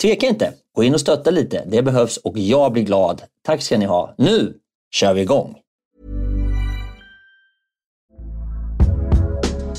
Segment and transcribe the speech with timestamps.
[0.00, 0.52] tveka inte.
[0.76, 1.64] Gå in och stötta lite.
[1.66, 3.22] Det behövs och jag blir glad.
[3.42, 4.14] Tack ska ni ha.
[4.18, 4.54] Nu
[4.94, 5.56] kör vi igång!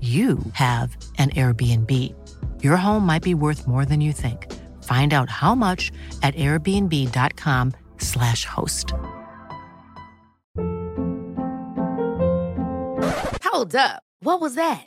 [0.00, 1.92] you have an Airbnb.
[2.62, 4.46] Your home might be worth more than you think.
[4.84, 5.90] Find out how much
[6.22, 8.92] at airbnb.com/slash host.
[13.44, 14.04] Hold up.
[14.20, 14.86] What was that?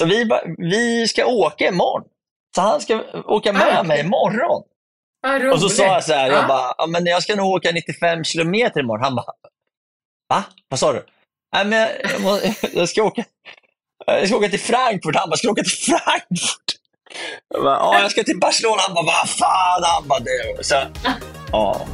[0.00, 0.28] Så vi,
[0.58, 2.08] vi ska åka imorgon.
[2.54, 3.82] Så han ska åka med ah, okay.
[3.82, 4.62] mig imorgon.
[5.26, 6.34] Ah, och så sa jag så här, ah.
[6.34, 9.04] jag bara, men jag ska nog åka 95 kilometer imorgon.
[9.04, 9.32] Han bara,
[10.28, 10.44] va?
[10.68, 11.06] Vad sa du?
[11.52, 13.24] Nej, men jag, jag, jag, ska åka,
[14.06, 15.16] jag ska åka till Frankfurt.
[15.16, 16.76] Han bara, ska du åka till Frankfurt?
[17.54, 18.82] Jag bara, ja, jag ska till Barcelona.
[18.86, 19.82] Han bara, vad fan?
[19.82, 20.64] Han bara, det.
[20.64, 20.74] Så,
[21.52, 21.86] ja.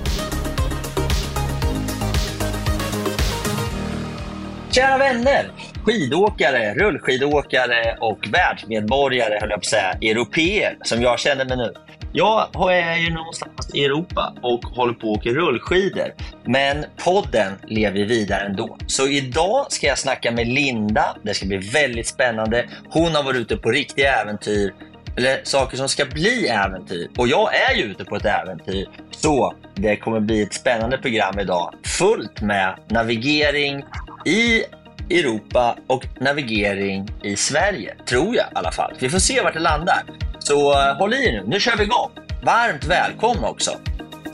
[4.71, 5.51] Kära vänner!
[5.87, 11.75] Skidåkare, rullskidåkare och världsmedborgare, höll jag på att säga, europeer som jag känner mig nu.
[12.13, 16.15] Jag är ju någonstans i Europa och håller på att åka rullskidor.
[16.45, 18.79] Men podden lever vidare ändå.
[18.87, 21.17] Så idag ska jag snacka med Linda.
[21.23, 22.69] Det ska bli väldigt spännande.
[22.89, 24.75] Hon har varit ute på riktiga äventyr
[25.17, 27.09] eller saker som ska bli äventyr.
[27.19, 28.87] Och jag är ju ute på ett äventyr.
[29.11, 31.75] Så det kommer bli ett spännande program idag.
[31.85, 33.85] Fullt med navigering
[34.27, 34.63] i
[35.11, 37.97] Europa och navigering i Sverige.
[38.09, 38.95] Tror jag i alla fall.
[38.99, 40.03] Vi får se vart det landar.
[40.39, 42.11] Så uh, håll i nu, nu kör vi igång.
[42.43, 43.71] Varmt välkomna också.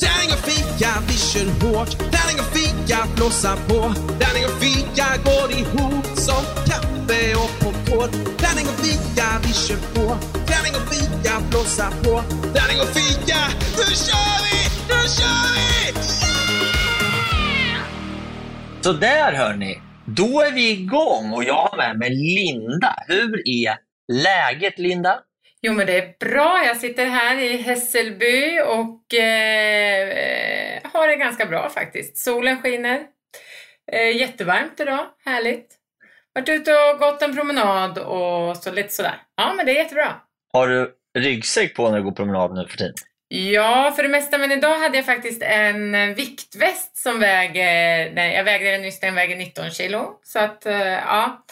[0.01, 1.91] Tärning och fika, vi kör hårt.
[1.99, 3.95] Tärning och fika, blåsa på.
[4.21, 8.11] Tärning och fika går ihop som kaffe och popcorn.
[8.39, 10.17] Tärning och fika, vi kör på.
[10.47, 12.23] Tärning och fika, blåsa på.
[12.55, 13.39] Tärning och fika,
[13.77, 14.59] nu kör vi!
[14.89, 15.63] Nu kör vi!
[17.63, 17.83] Yeah!
[18.81, 19.83] Så där hörni,
[20.17, 22.97] då är vi igång och jag har med mig Linda.
[23.09, 23.77] Hur är
[24.13, 25.21] läget Linda?
[25.63, 26.65] Jo men det är bra.
[26.67, 32.17] Jag sitter här i Hässelby och eh, har det ganska bra faktiskt.
[32.17, 33.03] Solen skiner.
[33.93, 35.67] Eh, jättevarmt idag, härligt.
[36.35, 39.23] Varit ute och gått en promenad och så lite sådär.
[39.37, 40.15] Ja men det är jättebra.
[40.53, 42.95] Har du ryggsäck på när du går promenad nu för tiden?
[43.35, 44.39] Ja, för det mesta.
[44.39, 48.07] Men idag hade jag faktiskt en eh, viktväst som väger...
[48.07, 50.21] Eh, nej, jag vägde den nyss, den väger 19 kilo.
[50.23, 51.45] Så att, eh, ja.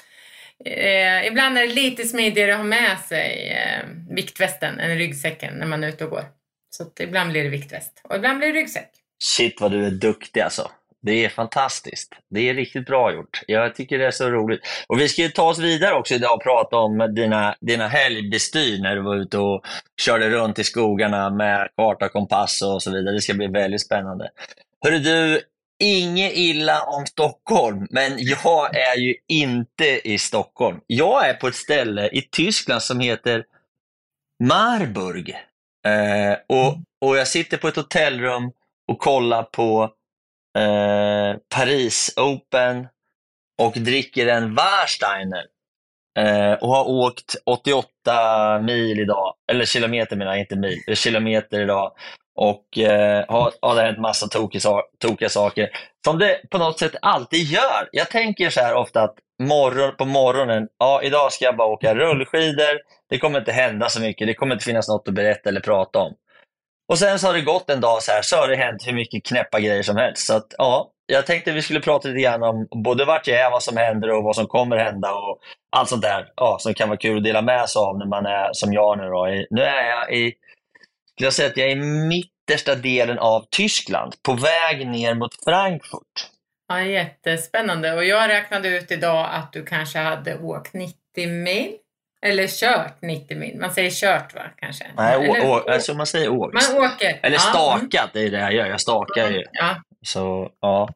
[0.65, 5.67] Eh, ibland är det lite smidigare att ha med sig eh, viktvästen än ryggsäcken när
[5.67, 6.25] man är ute och går.
[6.71, 8.91] Så att ibland blir det viktväst och ibland blir det ryggsäck.
[9.23, 10.71] Shit vad du är duktig alltså.
[11.03, 12.15] Det är fantastiskt.
[12.31, 13.43] Det är riktigt bra gjort.
[13.47, 14.61] Jag tycker det är så roligt.
[14.87, 18.83] Och Vi ska ju ta oss vidare också idag och prata om dina, dina helgbestyr
[18.83, 19.65] när du var ute och
[20.01, 23.15] körde runt i skogarna med karta, kompass och så vidare.
[23.15, 24.31] Det ska bli väldigt spännande.
[24.85, 25.41] Hörru du,
[25.81, 30.81] inget illa om Stockholm, men jag är ju inte i Stockholm.
[30.87, 33.45] Jag är på ett ställe i Tyskland som heter
[34.45, 35.31] Marburg.
[35.87, 38.53] Eh, och, och jag sitter på ett hotellrum
[38.89, 39.95] och kollar på
[40.59, 42.89] eh, Paris Open
[43.63, 45.45] och dricker en Warsteiner.
[46.19, 51.93] Eh, och har åkt 88 mil idag, eller kilometer menar jag, inte mil, kilometer idag.
[52.37, 55.69] Och eh, har, har det hänt massa tokiga, tokiga saker.
[56.05, 57.89] Som det på något sätt alltid gör.
[57.93, 61.95] Jag tänker så här ofta att morgon, på morgonen, ja idag ska jag bara åka
[61.95, 62.81] rullskidor.
[63.11, 65.99] Det kommer inte hända så mycket, det kommer inte finnas något att berätta eller prata
[65.99, 66.15] om.
[66.91, 68.93] Och sen så har det gått en dag så här, så har det hänt hur
[68.93, 70.27] mycket knäppa grejer som helst.
[70.27, 73.51] Så att, ja, jag tänkte vi skulle prata lite grann om både vart jag är,
[73.51, 75.39] vad som händer och vad som kommer hända och
[75.77, 78.27] allt sånt där ja, som kan vara kul att dela med sig av när man
[78.27, 79.05] är som jag nu.
[79.05, 79.27] Då.
[79.51, 80.35] Nu är jag i,
[81.15, 85.45] skulle jag säga att jag är i mittersta delen av Tyskland, på väg ner mot
[85.45, 86.29] Frankfurt.
[86.69, 87.93] Ja, jättespännande.
[87.93, 90.95] Och jag räknade ut idag att du kanske hade åkt 90
[91.29, 91.73] mil.
[92.27, 93.57] Eller kört 90 mil.
[93.61, 94.87] Man säger kört va, kanske?
[94.97, 96.55] Nej, Eller, å, alltså man säger åkt.
[96.55, 97.21] Man åker.
[97.23, 97.41] Eller ja.
[97.41, 98.67] stakat, det är det jag gör.
[98.67, 99.43] Jag stakar ju.
[99.53, 100.89] Ja, Så, ja.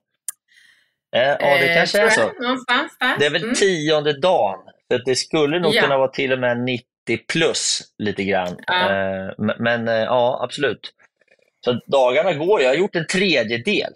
[1.17, 2.31] Eh, ja, det Eh, kanske är så.
[3.19, 3.55] Det är väl Mm.
[3.55, 4.59] tionde dagen.
[4.95, 5.83] Att det skulle nog Ja.
[5.83, 6.85] kunna vara till och med 90
[7.33, 8.57] plus lite grann.
[8.67, 8.91] Ja.
[8.91, 10.93] Eh, men eh, ja, absolut.
[11.65, 12.61] Så dagarna går.
[12.63, 13.93] Jag har gjort en tredjedel.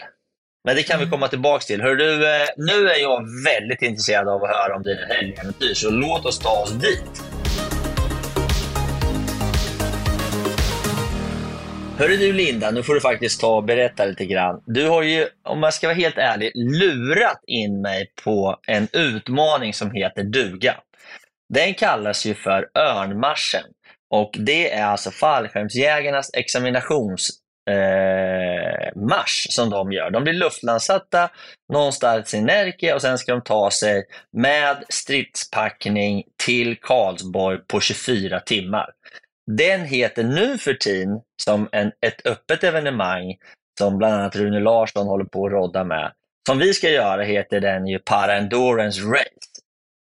[0.64, 1.10] Men det kan vi Mm.
[1.10, 1.82] komma tillbaka till.
[1.82, 5.90] Hör du, eh, nu är jag väldigt intresserad av att höra om dina helgäventyr, så
[5.90, 7.22] låt oss ta oss dit.
[11.99, 14.62] Hörru du Linda, nu får du faktiskt ta och berätta lite grann.
[14.66, 19.75] Du har ju, om jag ska vara helt ärlig, lurat in mig på en utmaning
[19.75, 20.75] som heter duga.
[21.55, 23.64] Den kallas ju för Örnmarschen
[24.10, 27.31] och det är alltså fallskärmsjägarnas examinationsmarsch
[27.69, 30.11] eh, marsch som de gör.
[30.11, 31.31] De blir luftlandsatta
[31.73, 38.41] någonstans i Närke och sen ska de ta sig med stridspackning till Karlsborg på 24
[38.41, 38.91] timmar.
[39.56, 43.37] Den heter nu för tiden som en, ett öppet evenemang
[43.79, 46.12] som bland annat Rune Larsson håller på att rodda med.
[46.49, 49.49] Som vi ska göra heter den ju Para Endurance Race.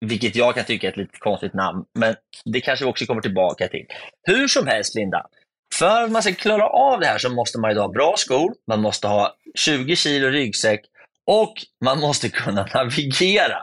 [0.06, 2.14] Vilket jag kan tycka är ett lite konstigt namn, men
[2.44, 3.86] det kanske vi också kommer tillbaka till.
[4.22, 5.26] Hur som helst Linda,
[5.74, 8.54] för att man ska klara av det här så måste man ju ha bra skor,
[8.68, 10.80] man måste ha 20 kilo ryggsäck
[11.26, 13.56] och man måste kunna navigera.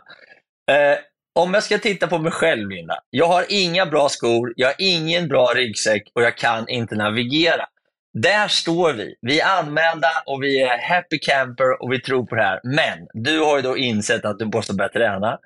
[0.71, 0.97] Eh,
[1.35, 2.97] om jag ska titta på mig själv, Linda.
[3.09, 7.65] Jag har inga bra skor, jag har ingen bra ryggsäck och jag kan inte navigera.
[8.13, 9.15] Där står vi.
[9.21, 12.59] Vi är anmälda och vi är happy camper och vi tror på det här.
[12.63, 15.39] Men du har ju då insett att du måste börja träna.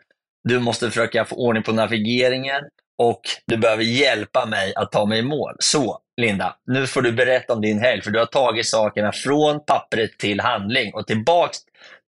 [0.43, 2.61] Du måste försöka få ordning på navigeringen
[2.97, 5.55] och du behöver hjälpa mig att ta mig i mål.
[5.59, 9.65] Så, Linda, nu får du berätta om din helg, för du har tagit sakerna från
[9.65, 11.57] pappret till handling och tillbaks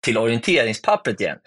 [0.04, 1.38] till orienteringspappret igen.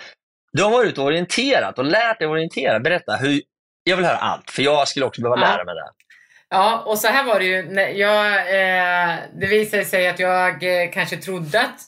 [0.54, 2.80] Du har varit ute och orienterat och lärt dig orientera.
[2.80, 3.42] Berätta, hur,
[3.84, 5.48] jag vill höra allt, för jag skulle också behöva Ja.
[5.48, 5.92] lära mig det.
[6.50, 7.72] Ja, och så här var det ju.
[7.98, 11.80] Jag, eh, det visade sig att jag eh, kanske trodde att,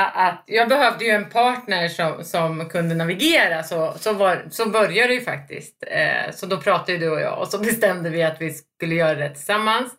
[0.00, 3.62] att jag behövde ju en partner som, som kunde navigera.
[3.62, 5.84] Så, så, var, så började det ju faktiskt.
[5.86, 8.94] Eh, så då pratade ju du och jag och så bestämde vi att vi skulle
[8.94, 9.92] göra det tillsammans.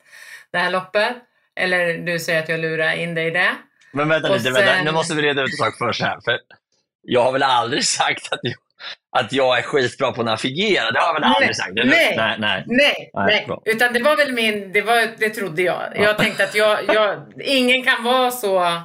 [0.52, 1.10] Det här loppet.
[1.60, 3.52] Eller du säger att jag lurar in dig i det.
[3.94, 4.74] Men vänta Och lite, vänta.
[4.74, 6.20] sen- nu måste vi reda ut en sak först här.
[6.26, 6.40] För
[7.02, 8.54] jag har väl aldrig sagt att jag,
[9.24, 10.92] att jag är skitbra på att navigera.
[10.92, 11.72] Det har jag väl aldrig Nej, sagt?
[11.74, 11.86] nej.
[12.18, 12.64] nej, nej.
[12.68, 13.58] Nej, Nej, nej.
[13.66, 15.82] utan det var väl min, det, var, det trodde jag.
[15.96, 18.82] Jag tänkte att jag, jag, ingen kan vara så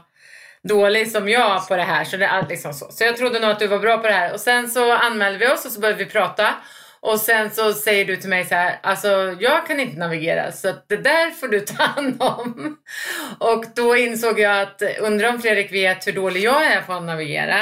[0.62, 2.05] dålig som jag på det här.
[2.05, 2.87] Så, det är liksom så.
[2.91, 4.33] så jag trodde nog att du var bra på det här.
[4.33, 6.55] Och sen så anmälde vi oss och så började vi prata.
[7.00, 10.73] Och sen så säger du till mig så här, alltså jag kan inte navigera så
[10.88, 12.77] det där får du ta hand om.
[13.41, 17.03] Och då insåg jag att, undrar om Fredrik vet hur dålig jag är på att
[17.03, 17.61] navigera.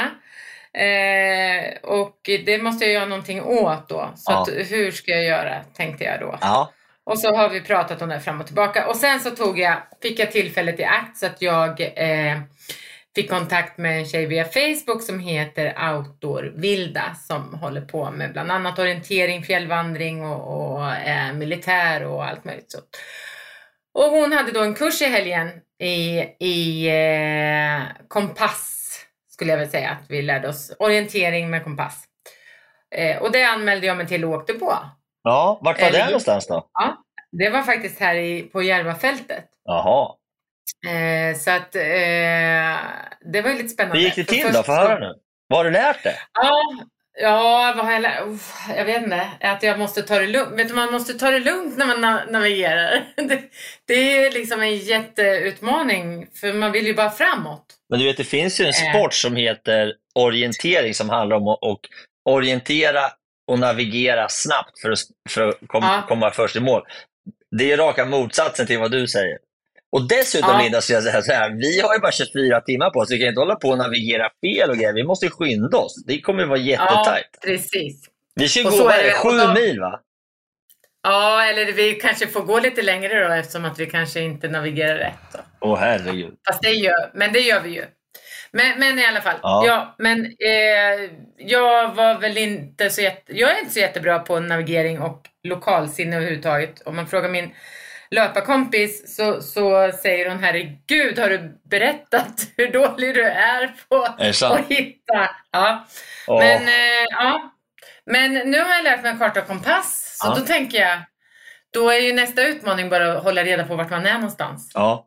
[0.73, 4.11] Eh, och det måste jag göra någonting åt då.
[4.15, 4.41] Så Ja.
[4.41, 6.37] att, hur ska jag göra, tänkte jag då.
[6.41, 6.71] Ja,
[7.03, 8.87] Och så har vi pratat om det fram och tillbaka.
[8.87, 12.37] Och sen så tog jag, fick jag tillfället i akt så att jag eh,
[13.17, 18.31] fick kontakt med en tjej via Facebook som heter Outdoor Vilda som håller på med
[18.31, 22.77] bland annat orientering, fjällvandring och, och eh, militär och allt möjligt så.
[23.93, 29.69] Och hon hade då en kurs i helgen i, i eh, kompass skulle jag väl
[29.69, 32.03] säga att vi lärde oss orientering med kompass.
[32.95, 34.77] Eh, och det anmälde jag mig till och åkte på.
[35.23, 35.59] ja.
[35.61, 36.69] vart var det någonstans då?
[36.73, 39.45] Ja, det var faktiskt här i, på Järvafältet.
[39.63, 40.15] Jaha.
[40.85, 42.75] Eh, så att eh,
[43.33, 43.97] det var ju lite spännande.
[43.99, 44.63] Hur gick det För till först då?
[44.63, 45.13] Få höra nu.
[45.47, 46.15] Vad har du lärt dig?
[46.33, 46.61] Ja,
[47.21, 48.27] ja vad har jag lärt?
[48.27, 49.27] Uff, Jag vet inte.
[49.41, 50.59] Att jag måste ta det lugnt.
[50.59, 53.03] Vet du, man måste ta det lugnt när man na- navigerar.
[53.15, 53.41] Det,
[53.85, 53.93] det
[54.25, 56.27] är liksom en jätteutmaning.
[56.33, 57.65] För man vill ju bara framåt.
[57.89, 58.93] Men du vet, det finns ju en Eh.
[58.93, 61.79] sport som heter orientering som handlar om att att
[62.29, 63.01] orientera
[63.51, 66.03] och navigera snabbt för att, för att kom, Ja.
[66.07, 66.81] komma först i mål.
[67.57, 69.37] Det är raka motsatsen till vad du säger.
[69.91, 70.61] Och dessutom, Ja.
[70.61, 73.11] Linda, ska jag säga så här, vi har ju bara 24 timmar på oss.
[73.11, 74.93] Vi kan inte hålla på och navigera fel och grejer.
[74.93, 76.03] Vi måste skynda oss.
[76.07, 77.39] Det kommer ju vara Ja, jättetajt.
[77.43, 78.05] precis.
[78.35, 79.99] Vi ska Och gå så det, sju då- mil, va?
[81.03, 84.95] Ja, eller vi kanske får gå lite längre då eftersom att vi kanske inte navigerar
[84.97, 85.43] rätt.
[85.59, 86.33] Åh, herregud.
[86.47, 87.85] Fast det gör, men det gör vi ju.
[88.51, 89.35] Men, men i alla fall.
[89.41, 89.63] Ja.
[89.67, 89.95] Ja.
[89.97, 94.99] men eh, jag var väl inte så jätte, Jag är inte så jättebra på navigering
[95.01, 96.81] och lokalsinne överhuvudtaget.
[96.85, 97.49] Om man frågar min
[98.11, 104.53] löparkompis så, så säger hon herregud har du berättat hur dålig du är på Är
[104.53, 105.29] att hitta.
[105.51, 105.85] Ja.
[106.27, 106.39] Åh.
[106.39, 107.51] Men, eh, ja.
[108.05, 110.17] men nu har jag lärt mig karta och kompass.
[110.21, 110.35] Så Ja.
[110.39, 110.99] då tänker jag,
[111.73, 114.71] då är ju nästa utmaning bara att hålla reda på vart man är någonstans.
[114.73, 115.05] Ja.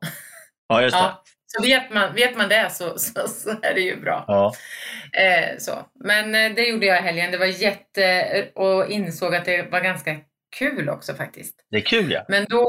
[0.68, 1.00] ja, just det.
[1.02, 4.24] Ja, så vet man, vet man det så, så, så är det ju bra.
[4.28, 4.54] Ja.
[5.22, 5.72] Eh, så.
[6.04, 7.30] Men eh, det gjorde jag i helgen.
[7.30, 8.48] Det var jätte...
[8.54, 10.16] Och insåg att det var ganska
[10.58, 11.54] kul också faktiskt.
[11.70, 12.24] Det är kul, ja.
[12.28, 12.66] Men då,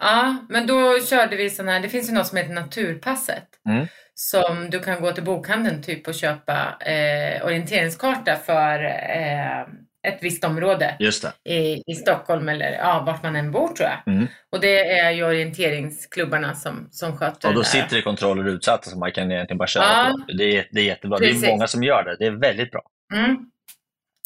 [0.00, 3.48] ja, men då körde vi sån här, det finns ju något som heter Naturpasset.
[3.68, 3.86] Mm.
[4.14, 9.66] Som du kan gå till bokhandeln typ och köpa eh, orienteringskarta för eh,
[10.04, 11.52] ett visst område det.
[11.52, 14.14] i, i Stockholm eller ja, vart man än bor tror jag.
[14.14, 14.26] Mm.
[14.52, 18.90] Och det är ju orienteringsklubbarna som, som sköter Och då det sitter det kontroller utsatta
[18.90, 20.34] som man kan egentligen bara köra Ja.
[20.38, 21.18] Det är, det är jättebra.
[21.18, 21.44] Det Precis.
[21.44, 22.16] är många som gör det.
[22.18, 22.82] Det är väldigt bra.
[23.14, 23.36] Mm.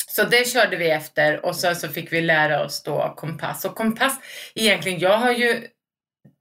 [0.09, 3.65] Så det körde vi efter och så, så fick vi lära oss då kompass.
[3.65, 4.19] Och kompass,
[4.55, 5.69] egentligen, jag har ju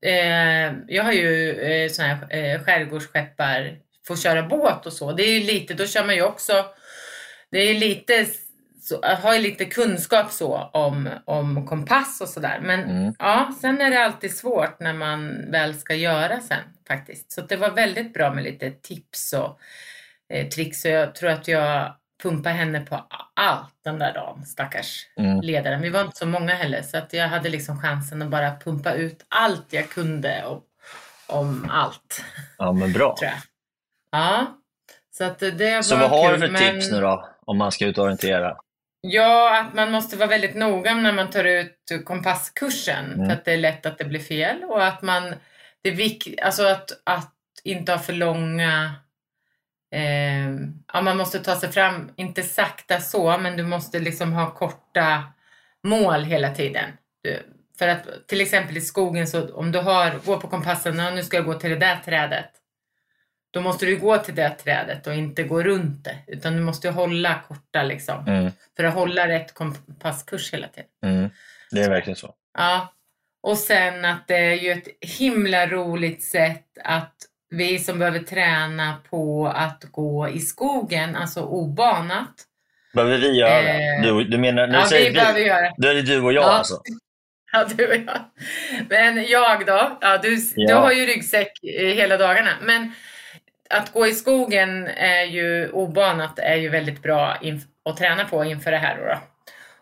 [0.05, 5.11] eh, jag har ju eh, sån här eh, skärgårdsskeppar, får köra båt och så.
[5.11, 6.65] Det är ju lite, då kör man ju också,
[7.51, 8.25] det är lite,
[8.81, 12.59] så, har ju lite kunskap så om, om kompass och sådär.
[12.63, 13.13] Men Mm.
[13.19, 17.31] ja, sen är det alltid svårt när man väl ska göra sen faktiskt.
[17.31, 19.59] Så det var väldigt bra med lite tips och
[20.33, 20.81] eh, tricks.
[20.81, 25.41] Så jag tror att jag pumpade henne på allt den där dagen, stackars Mm.
[25.41, 25.81] ledaren.
[25.81, 28.93] Vi var inte så många heller så att jag hade liksom chansen att bara pumpa
[28.93, 30.61] ut allt jag kunde om,
[31.27, 32.23] om allt,
[32.57, 33.15] Ja, men bra.
[33.19, 33.39] tror jag.
[34.11, 34.45] Ja,
[35.17, 37.29] så att det Så vad har kul, du för men- tips nu då?
[37.45, 38.57] Om man ska ut och orientera?
[39.01, 43.25] Ja, att man måste vara väldigt noga när man tar ut kompasskursen Mm.
[43.29, 45.33] för att det är lätt att det blir fel och att man,
[45.81, 47.33] det är vik, alltså att, att
[47.63, 48.91] inte ha för långa
[49.91, 50.49] eh,
[50.93, 55.23] ja, man måste ta sig fram, inte sakta så, men du måste liksom ha korta
[55.83, 56.91] mål hela tiden.
[57.23, 57.39] Du,
[57.79, 61.23] för att till exempel i skogen, så om du har, går på kompassen, ja, nu
[61.23, 62.51] ska jag gå till det där trädet.
[63.51, 66.17] Då måste du gå till det trädet och inte gå runt det.
[66.27, 68.27] Utan du måste hålla korta liksom.
[68.27, 68.51] Mm.
[68.75, 70.89] För att hålla rätt kompasskurs hela tiden.
[71.03, 71.29] Mm.
[71.71, 72.33] Det är verkligen så.
[72.57, 72.93] Ja.
[73.41, 77.15] Och sen att det är ju ett himla roligt sätt att
[77.49, 82.33] vi som behöver träna på att gå i skogen, alltså obanat.
[82.93, 83.95] Behöver vi göra det?
[83.95, 86.33] Eh, Du, du menar, nu Ja, säger vi behöver göra Då är det du och
[86.33, 86.51] jag Ja.
[86.51, 86.81] alltså?
[87.51, 88.19] Ja, du och jag.
[88.89, 89.97] Men jag då?
[90.01, 90.79] Ja, du, du Ja.
[90.79, 91.51] har ju ryggsäck
[91.95, 92.49] hela dagarna.
[92.61, 92.91] Men
[93.69, 97.37] att gå i skogen är ju obanat är ju väldigt bra
[97.85, 98.97] att träna på inför det här.
[98.97, 99.19] Då, då.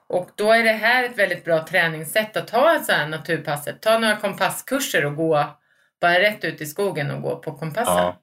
[0.07, 3.81] Och då är det här ett väldigt bra träningssätt att ta ett sånt här naturpasset.
[3.81, 5.57] Ta några kompasskurser och gå
[6.01, 7.95] bara rätt ut i skogen och gå på kompassen.
[7.97, 8.21] Ja.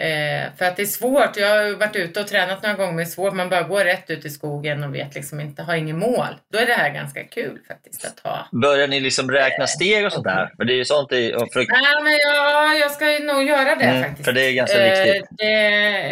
[0.00, 1.36] Eh, för att det är svårt.
[1.36, 2.88] Jag har varit ute och tränat några gånger.
[2.92, 3.34] Men det är svårt.
[3.34, 6.26] Man bara går rätt ut i skogen och vet liksom inte, har ingen mål.
[6.52, 8.46] Då är det här ganska kul faktiskt att ha.
[8.62, 10.52] Börjar ni liksom räkna steg och sånt där?
[10.56, 13.74] För det är ju sånt i, för, Nej, men ja, jag ska ju nog göra
[13.74, 14.24] det Mm, faktiskt.
[14.24, 15.28] för det är ganska viktigt.
[15.30, 15.52] Det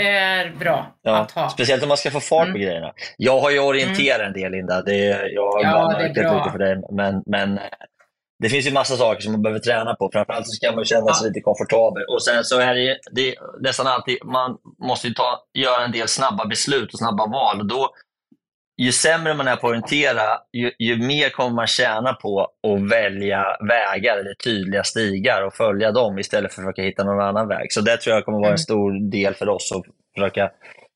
[0.09, 1.49] är bra ja, att ha.
[1.51, 2.61] speciellt om man ska få fart på Mm.
[2.63, 2.93] grejerna.
[3.17, 4.83] Jag har ju orienterat en del, Linda.
[4.83, 6.39] Det är, jag har Ja, det är bra.
[6.39, 6.77] lite för dig.
[6.93, 7.65] Men, men eh,
[8.43, 10.11] det finns ju massa saker som man behöver träna på.
[10.13, 12.03] Framförallt så ska man känna sig lite komfortabel.
[12.09, 15.93] Och sen så är det, det är nästan alltid, man måste ju ta, göra en
[15.93, 17.61] del snabba beslut och snabba val.
[17.61, 17.91] Och då,
[18.83, 22.91] ju sämre man är på att orientera, ju, ju mer kommer man tjäna på att
[22.91, 27.49] välja vägar eller tydliga stigar och följa dem istället för att försöka hitta någon annan
[27.49, 27.73] väg.
[27.73, 28.59] Så det tror jag kommer vara en Mm.
[28.59, 29.83] stor del för oss att
[30.15, 30.51] försöka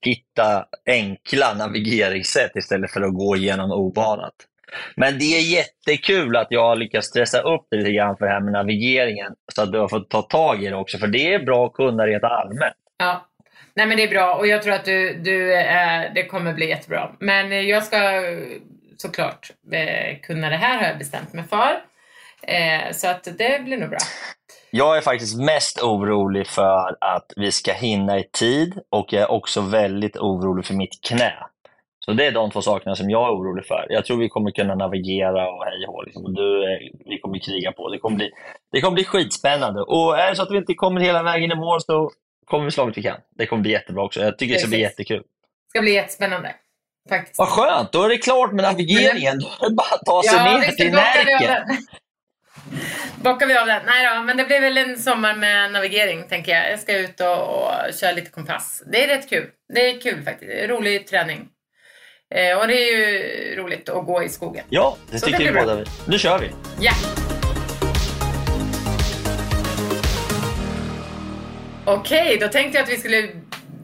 [0.06, 4.35] hitta enkla navigeringssätt istället för att gå igenom obanat.
[4.96, 8.32] Men det är jättekul att jag har lyckats stressa upp det lite grann för det
[8.32, 11.34] här med navigeringen så att du har fått ta tag i det också, för det
[11.34, 12.74] är bra att kunna rent allmänt.
[12.98, 13.26] Ja.
[13.74, 16.68] Nej men det är bra och jag tror att du, du eh, det kommer bli
[16.68, 17.10] jättebra.
[17.18, 18.38] Men eh, jag ska eh,
[18.96, 21.82] såklart eh, kunna det här har jag bestämt mig för.
[22.42, 23.98] Eh, så att det blir nog bra.
[24.70, 29.30] Jag är faktiskt mest orolig för att vi ska hinna i tid och jag är
[29.30, 31.32] också väldigt orolig för mitt knä.
[32.04, 33.87] Så det är de två sakerna som jag är orolig för.
[33.88, 36.35] Jag tror vi kommer kunna navigera och hej och liksom.
[36.35, 37.88] du, Vi kommer kriga på.
[37.88, 38.30] Det kommer, bli,
[38.73, 39.80] det kommer bli skitspännande.
[39.80, 42.11] Och är det så att vi inte kommer hela vägen i mål så
[42.47, 43.16] kommer vi så långt vi kan.
[43.38, 44.21] Det kommer bli jättebra också.
[44.21, 44.62] Jag tycker Precis.
[44.62, 45.23] det ska bli jättekul.
[45.23, 46.54] Det ska bli jättespännande.
[47.09, 47.38] Faktiskt.
[47.38, 49.38] Vad skönt, då är det klart med navigeringen.
[49.38, 51.64] Då är det bara att ta sig ja, ner till Närke.
[53.16, 53.83] Bockar vi av den?
[53.87, 56.73] Nej då, men det blir väl en sommar med navigering tänker jag.
[56.73, 58.83] Jag ska ut och, och köra lite kompass.
[58.92, 59.47] Det är rätt kul.
[59.75, 60.69] Det är kul faktiskt.
[60.69, 61.49] Rolig träning.
[62.34, 64.64] Eh, och det är ju roligt att gå i skogen.
[64.68, 65.84] Ja, det Så tycker vi båda.
[66.08, 66.50] Nu kör vi!
[66.80, 66.92] Ja!
[71.84, 73.28] Okej, då tänkte jag att vi skulle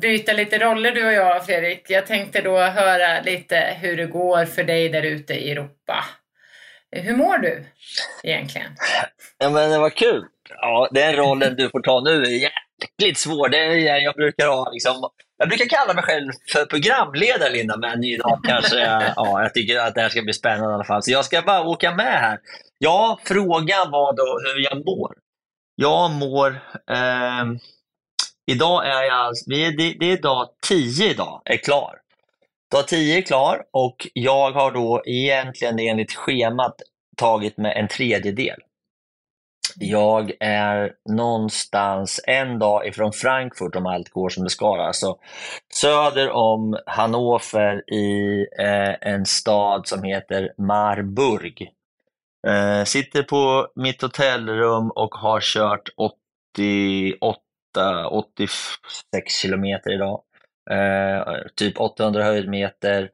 [0.01, 1.85] byta lite roller du och jag Fredrik.
[1.89, 6.05] Jag tänkte då höra lite hur det går för dig där ute i Europa.
[6.91, 7.65] Hur mår du
[8.23, 8.71] egentligen?
[9.39, 10.25] Ja, men det var kul.
[10.49, 13.49] Ja, den rollen du får ta nu är jäkligt svår.
[13.49, 18.05] Det är, jag brukar ha liksom, jag brukar kalla mig själv för programledare, Linda, men
[18.05, 18.79] idag kanske
[19.17, 21.03] ja, jag tycker att det här ska bli spännande i alla fall.
[21.03, 22.39] Så jag ska bara åka med här.
[22.79, 25.15] Ja, frågan var då hur jag mår.
[25.75, 26.51] Jag mår...
[26.91, 27.45] Eh,
[28.47, 29.35] idag är jag...
[29.47, 31.95] Det, det är dag 10 idag, är klar.
[32.73, 36.83] Dag 10 är klar och jag har då egentligen enligt schemat
[37.17, 38.61] tagit med en tredjedel.
[39.79, 44.77] Jag är någonstans en dag ifrån Frankfurt om allt går som det ska.
[44.77, 45.19] Alltså
[45.75, 51.71] söder om Hannover i eh, en stad som heter Marburg.
[52.47, 55.89] Eh, sitter på mitt hotellrum och har kört
[57.27, 58.49] 88-86
[59.29, 60.23] kilometer idag.
[60.71, 61.23] Eh,
[61.57, 63.11] typ 800 höjdmeter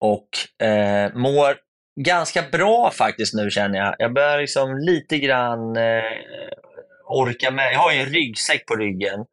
[0.00, 0.28] och
[0.66, 1.63] eh, mår
[1.96, 3.94] ganska bra faktiskt nu känner jag.
[3.98, 6.02] Jag börjar liksom lite grann eh,
[7.04, 7.72] orka med.
[7.72, 9.24] Jag har ju en ryggsäck på ryggen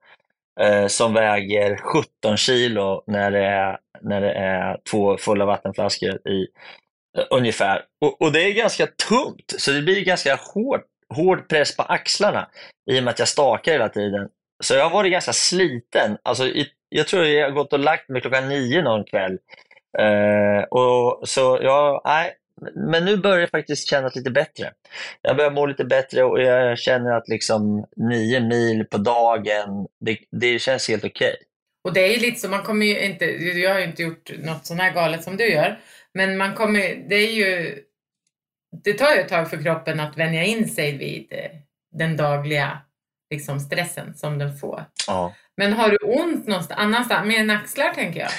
[0.60, 6.48] eh, som väger 17 kilo när det är, när det är två fulla vattenflaskor i
[7.18, 7.82] eh, ungefär.
[8.02, 10.82] Och, och, det är ganska tungt, så det blir ganska hård,
[11.16, 12.48] hård press på axlarna
[12.92, 14.30] i och med att jag stakar hela tiden.
[14.64, 16.18] Så jag har varit ganska sliten.
[16.24, 19.38] Alltså, i, jag tror jag har gått och lagt mig klockan nio någon kväll.
[20.00, 22.36] Eh, och, så jag, nej,
[22.76, 24.72] men nu börjar det faktiskt kännas lite bättre.
[25.22, 30.18] Jag börjar må lite bättre och jag känner att liksom nio mil på dagen, det,
[30.32, 31.30] det känns helt okej.
[31.30, 31.46] Okay.
[31.84, 34.32] Och det är ju lite så, man kommer ju inte, jag har ju inte gjort
[34.40, 35.80] något sånt här galet som du gör,
[36.14, 37.80] men man kommer, det är ju,
[38.84, 41.52] det tar ju ett tag för kroppen att vänja in sig vid eh,
[41.92, 42.82] den dagliga
[43.32, 44.86] liksom, stressen som den får.
[45.08, 45.36] Ja.
[45.58, 48.32] Men har du ont någonstans annanstans, mer än axlar tänker jag?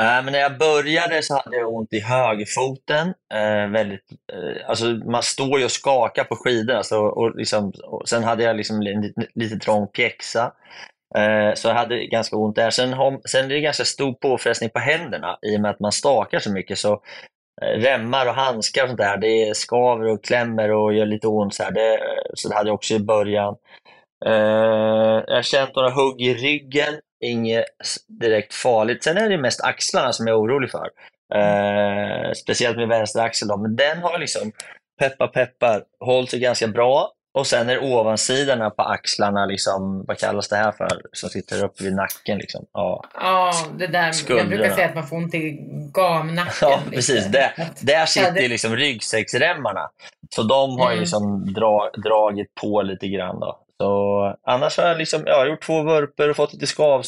[0.00, 3.14] Äh, men när jag började så hade jag ont i högerfoten.
[3.34, 6.74] Äh, väldigt, äh, alltså man står ju och skakar på skidor.
[6.74, 10.52] Alltså, och liksom, och sen hade jag liksom lite, lite trång pjäxa.
[11.54, 12.70] Så jag hade ganska ont där.
[12.70, 16.38] Sen, sen är det ganska stor påfrestning på händerna i och med att man stakar
[16.38, 16.78] så mycket.
[16.78, 17.02] Så
[17.62, 21.54] Remmar och handskar och sånt där, det skaver och klämmer och gör lite ont.
[21.54, 21.70] Så, här.
[21.70, 21.98] Det,
[22.34, 23.56] så det hade jag också i början
[24.24, 27.64] jag har känt några hugg i ryggen inget
[28.20, 29.04] direkt farligt.
[29.04, 30.90] Sen är det mest axlarna som jag är orolig för.
[31.34, 33.48] Eh, speciellt med vänster axel.
[33.48, 33.56] Då.
[33.56, 34.52] Men den har liksom,
[35.00, 37.12] peppar peppar, hållit sig ganska bra.
[37.34, 41.84] Och sen är ovansidorna på axlarna, liksom, vad kallas det här för, som sitter uppe
[41.84, 42.38] vid nacken?
[42.38, 42.66] Liksom.
[42.72, 45.58] Ja, ja det där, jag brukar säga att man får ont i
[45.92, 46.52] gamnacken.
[46.60, 47.26] Ja, precis.
[47.26, 49.90] Där, där sitter liksom ryggsäcksremmarna.
[50.34, 51.00] Så de har mm.
[51.00, 53.40] liksom dra, dragit på lite grann.
[53.40, 53.65] Då.
[53.82, 57.02] Så, annars har jag, liksom, ja, gjort två vurper och fått lite skav,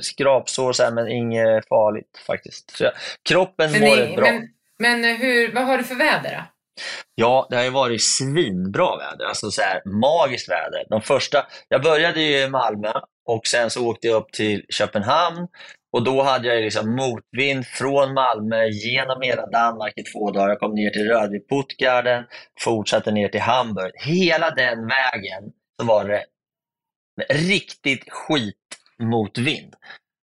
[0.00, 2.70] skrapsår, så här, men inget farligt faktiskt.
[2.70, 2.90] Så, ja,
[3.28, 4.24] kroppen men mår rätt bra.
[4.24, 6.42] Men, men hur, vad har du för väder då?
[7.14, 10.84] Ja, det har ju varit svinbra väder, alltså så här, magiskt väder.
[10.88, 12.92] De första, jag började i Malmö
[13.26, 15.48] och sen så åkte jag upp till Köpenhamn
[15.92, 20.48] och då hade jag liksom motvind från Malmö genom hela Danmark i två dagar.
[20.48, 22.24] Jag kom ner till Rödvik Puttgarden,
[22.60, 23.92] fortsatte ner till Hamburg.
[23.94, 26.24] Hela den vägen så var det
[27.34, 28.56] riktigt skit
[29.02, 29.74] motvind.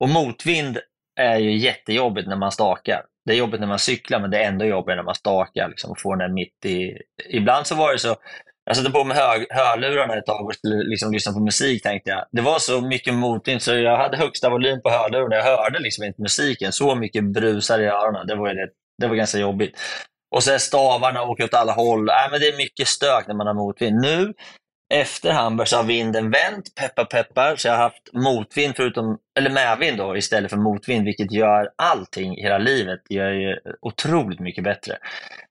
[0.01, 0.79] Och motvind
[1.21, 3.03] är ju jättejobbigt när man stakar.
[3.25, 5.91] Det är jobbigt när man cyklar, men det är ändå jobbigt när man stakar liksom,
[5.91, 6.99] och får den mitt i...
[7.31, 8.17] Ibland så var det så,
[8.65, 12.11] jag satte på mig hör, hörlurarna ett tag och skulle liksom lyssna på musik tänkte
[12.11, 12.25] jag.
[12.33, 15.37] Det var så mycket motvind så jag hade högsta volym på hörlurarna.
[15.37, 16.73] Jag hörde liksom inte musiken.
[16.73, 18.27] Så mycket brusar i öronen.
[18.27, 19.81] Det var, det, det var ganska jobbigt.
[20.37, 22.09] Och sen stavarna åker åt alla håll.
[22.09, 24.01] Äh, men det är mycket stök när man har motvind.
[24.01, 24.35] Nu
[24.95, 29.51] efter Hamburg så har vinden vänt, peppar peppar, så jag har haft motvind förutom, eller
[29.51, 34.41] medvind då, istället för motvind, vilket gör allting i hela livet det gör ju otroligt
[34.41, 34.99] mycket bättre.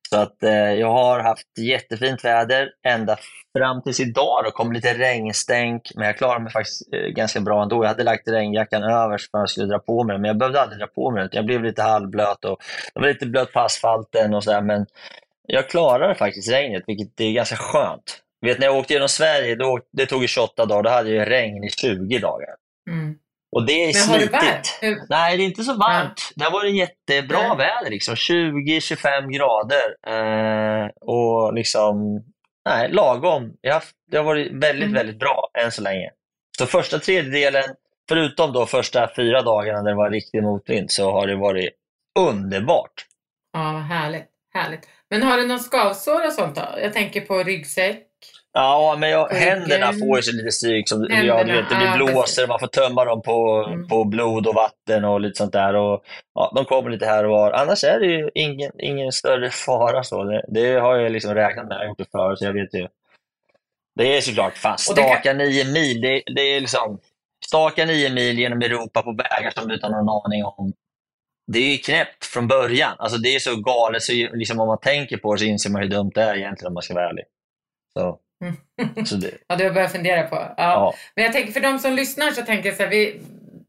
[0.10, 3.18] Så att eh, jag har haft jättefint väder ända
[3.58, 4.44] fram tills idag.
[4.46, 7.84] Det kom lite regnstänk, men jag klarade mig faktiskt eh, ganska bra ändå.
[7.84, 10.38] Jag hade lagt regnjackan över för att jag skulle dra på mig den, men jag
[10.38, 11.30] behövde aldrig dra på mig den.
[11.32, 12.58] Jag blev lite halvblöt och
[12.94, 14.86] jag var lite blöt på asfalten och sådär, men
[15.48, 18.24] jag klarade faktiskt regnet, vilket är ganska skönt.
[18.46, 21.64] Vet, när jag åkte genom Sverige, då, det tog 28 dagar, då hade jag regn
[21.64, 22.50] i 20 dagar.
[22.90, 23.16] Mm.
[23.52, 24.44] Och det är Men har du slitigt.
[24.44, 24.78] varmt?
[24.82, 26.32] Hur- Nej, det är inte så varmt.
[26.36, 27.58] Det har varit jättebra Nej.
[27.58, 28.16] väder, liksom.
[28.16, 29.96] 20-25 grader.
[30.08, 32.24] Eh, och liksom,
[32.70, 33.54] nej, lagom.
[33.62, 34.94] Jag har, det har varit väldigt, Mm.
[34.94, 36.10] väldigt bra än så länge.
[36.58, 37.64] Så första tredjedelen,
[38.10, 41.70] förutom då första fyra dagarna när det var riktig motvind, så har det varit
[42.20, 43.06] underbart.
[43.54, 44.28] Ja, härligt.
[44.54, 44.88] härligt.
[45.10, 46.62] Men har du någon skavsår och sånt då?
[46.82, 48.04] Jag tänker på ryggsäck.
[48.60, 50.90] Ja, men jag, händerna får ju sig lite stryk.
[50.90, 52.48] Som, ja, du vet, det blir ja, blåsor, precis.
[52.48, 53.88] man får tömma dem på, Mm.
[53.88, 55.76] på blod och vatten och lite sånt där.
[55.76, 57.52] Och, ja, de kommer lite här och var.
[57.52, 60.04] Annars är det ju ingen, ingen större fara.
[60.04, 60.24] Så.
[60.24, 61.76] Det, det har jag liksom räknat med.
[61.76, 62.88] Jag har gjort det förut, så jag vet ju.
[63.96, 66.02] Det är såklart, fan, det kan- staka nio mil.
[66.02, 67.00] Det, det är liksom,
[67.46, 70.74] staka nio mil genom Europa på vägar som du inte har någon aning om.
[71.52, 72.96] Det är ju knäppt från början.
[72.98, 75.82] Alltså det är så galet, så liksom om man tänker på det så inser man
[75.82, 77.26] hur dumt det är egentligen om man ska vara ärlig.
[77.94, 80.36] Så, så det, Ja, du har börjat fundera på.
[80.36, 80.54] Ja.
[80.58, 80.94] ja.
[81.16, 83.20] Men jag tänker för de som lyssnar så tänker jag så här, vi,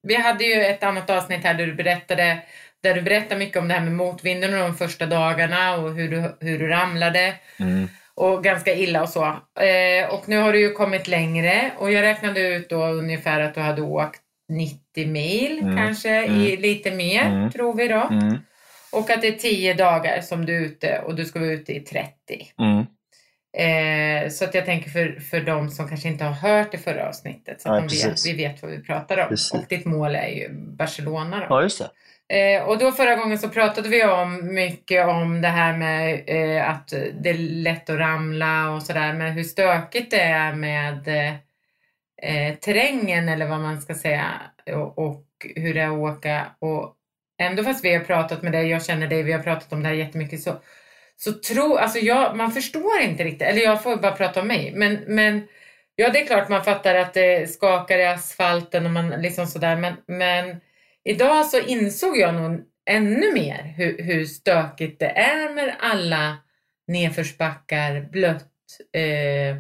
[0.03, 2.39] vi hade ju ett annat avsnitt här där du berättade
[2.83, 6.09] där du berättar mycket om det här med motvinden och de första dagarna och hur
[6.09, 7.89] du, hur du ramlade Mm.
[8.15, 9.25] och ganska illa och så.
[9.61, 13.55] Eh, och nu har du ju kommit längre och jag räknade ut då ungefär att
[13.55, 15.77] du hade åkt 90 mil Mm.
[15.77, 16.61] kanske, i Mm.
[16.63, 17.51] lite mer Mm.
[17.51, 18.09] tror vi då.
[18.11, 18.39] Mm.
[18.93, 21.73] Och att det är 10 dagar som du är ute och du ska vara ute
[21.73, 22.13] i 30.
[23.57, 27.09] Eh, så att jag tänker för, för de som kanske inte har hört det förra
[27.09, 29.29] avsnittet så att Ja, de vet, vi vet vad vi pratar om.
[29.29, 29.53] Precis.
[29.53, 31.47] Och ditt mål är ju Barcelona då.
[31.49, 31.91] Ja, just det.
[32.31, 36.71] Eh, och då förra gången så pratade vi om mycket om det här med eh,
[36.71, 36.89] att
[37.21, 41.09] det är lätt att ramla och sådär, men hur stökigt det är med
[42.23, 44.25] eh, terrängen eller vad man ska säga
[44.75, 45.25] och, och
[45.57, 46.47] hur det är att åka.
[46.59, 46.95] Och
[47.43, 49.89] ändå fast vi har pratat med dig, jag känner dig, vi har pratat om det
[49.89, 50.61] här jättemycket så,
[51.21, 54.73] så tror, alltså jag, man förstår inte riktigt, eller jag får bara prata om mig,
[54.75, 55.49] men, men
[55.95, 59.77] ja det är klart man fattar att det skakar i asfalten och man liksom sådär,
[59.77, 60.61] men, men
[61.09, 66.37] Idag så insåg jag nog ännu mer hur, hur stökigt det är med alla
[66.87, 68.53] nedförsbackar, blött.
[68.93, 69.57] Eh,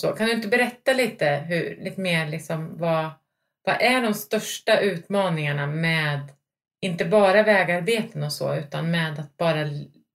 [0.00, 0.12] så.
[0.12, 3.10] Kan du inte berätta lite, hur, lite mer liksom vad,
[3.64, 6.20] vad är de största utmaningarna med
[6.80, 9.64] inte bara vägarbeten och så utan med att bara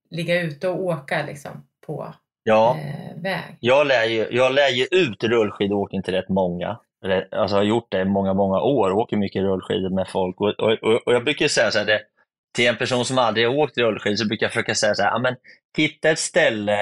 [0.10, 1.52] ligga ute och åka liksom
[1.86, 3.58] på Ja, eh, väg?
[3.60, 6.80] jag lär, ju, jag lär ju ut rullskidåkning till rätt många.
[7.32, 8.92] Alltså jag har gjort det i många, många år.
[8.92, 10.42] Åker mycket rullskidor med folk.
[10.42, 10.72] Och, och,
[11.06, 12.02] och, jag brukar säga så här, det,
[12.56, 15.12] till en person som aldrig har åkt rullskidor så brukar jag försöka säga så här,
[15.12, 15.36] "Ja, men
[15.78, 16.78] hitta ett ställe,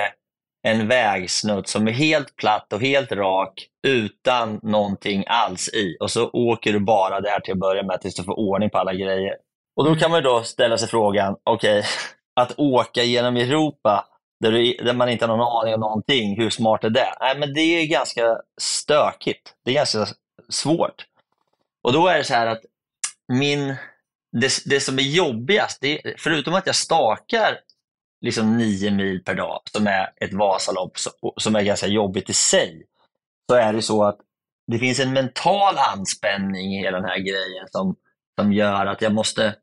[0.68, 5.98] en vägsnutt som är helt platt och helt rak utan någonting alls i.
[6.00, 8.78] Och så åker du bara där till att börja med tills du får ordning på
[8.78, 9.36] alla grejer.
[9.76, 11.84] Och då kan man då ställa sig frågan, okej,
[12.36, 14.08] att åka genom Europa
[14.40, 17.14] där, du, där man inte har någon aning om någonting, hur smart är det?
[17.20, 19.54] Nej, men det är ganska stökigt.
[19.66, 20.08] Det är ganska
[20.50, 21.06] svårt.
[21.84, 22.62] Och då är det så här att
[23.34, 23.76] min,
[24.42, 27.60] det, det som är jobbigast, det är, förutom att jag stakar
[28.22, 30.98] liksom nio mil per dag, som är ett Vasalopp
[31.38, 32.84] som är ganska jobbigt i sig,
[33.50, 34.18] så är det så att
[34.72, 37.96] det finns en mental anspänning i hela den här grejen som,
[38.40, 39.56] som gör att jag måste,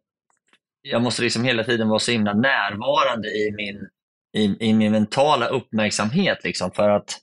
[0.83, 3.89] jag måste liksom hela tiden vara så himla närvarande i min,
[4.33, 6.39] i, i min mentala uppmärksamhet.
[6.45, 7.19] Liksom, för att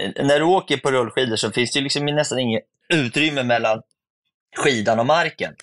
[0.00, 3.82] eh, när du åker på rullskidor så finns det liksom nästan inget utrymme mellan
[4.56, 5.54] skidan och marken.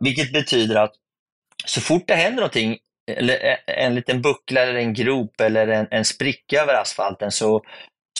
[0.00, 0.92] Vilket betyder att
[1.66, 2.78] så fort det händer någonting,
[3.10, 7.62] eller en liten buckla eller en grop eller en, en spricka över asfalten så,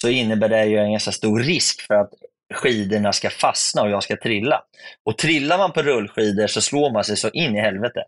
[0.00, 2.10] så innebär det ju en ganska stor risk för att
[2.52, 4.62] skidorna ska fastna och jag ska trilla.
[5.04, 8.04] Och trillar man på rullskidor så slår man sig så in i helvete.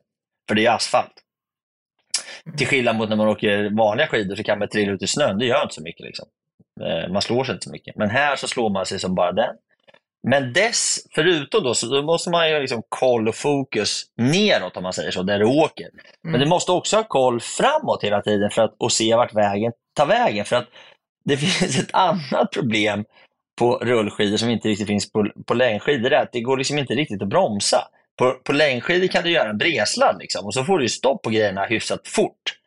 [0.48, 1.12] För det är asfalt.
[2.56, 5.38] Till skillnad mot när man åker vanliga skidor så kan man trilla ut i snön.
[5.38, 6.06] Det gör inte så mycket.
[6.06, 6.28] Liksom.
[6.80, 7.96] Eh, Man slår sig inte så mycket.
[7.96, 9.56] Men här så slår man sig som bara den.
[10.28, 14.82] Men dess, förutom då, så då måste man ju liksom koll och fokus neråt om
[14.82, 15.88] man säger så, där du åker.
[16.22, 19.72] Men du måste också ha koll framåt hela tiden för att, och se vart vägen
[19.96, 20.44] tar vägen.
[20.44, 20.68] För att
[21.24, 23.04] det finns ett annat problem
[23.58, 26.10] på rullskidor som inte riktigt finns på, på längdskidor.
[26.10, 27.88] Det är att det går liksom inte riktigt att bromsa.
[28.18, 31.30] På, på längdskidor kan du göra en bresladd liksom, och så får du stopp på
[31.30, 32.58] grejerna hyfsat fort.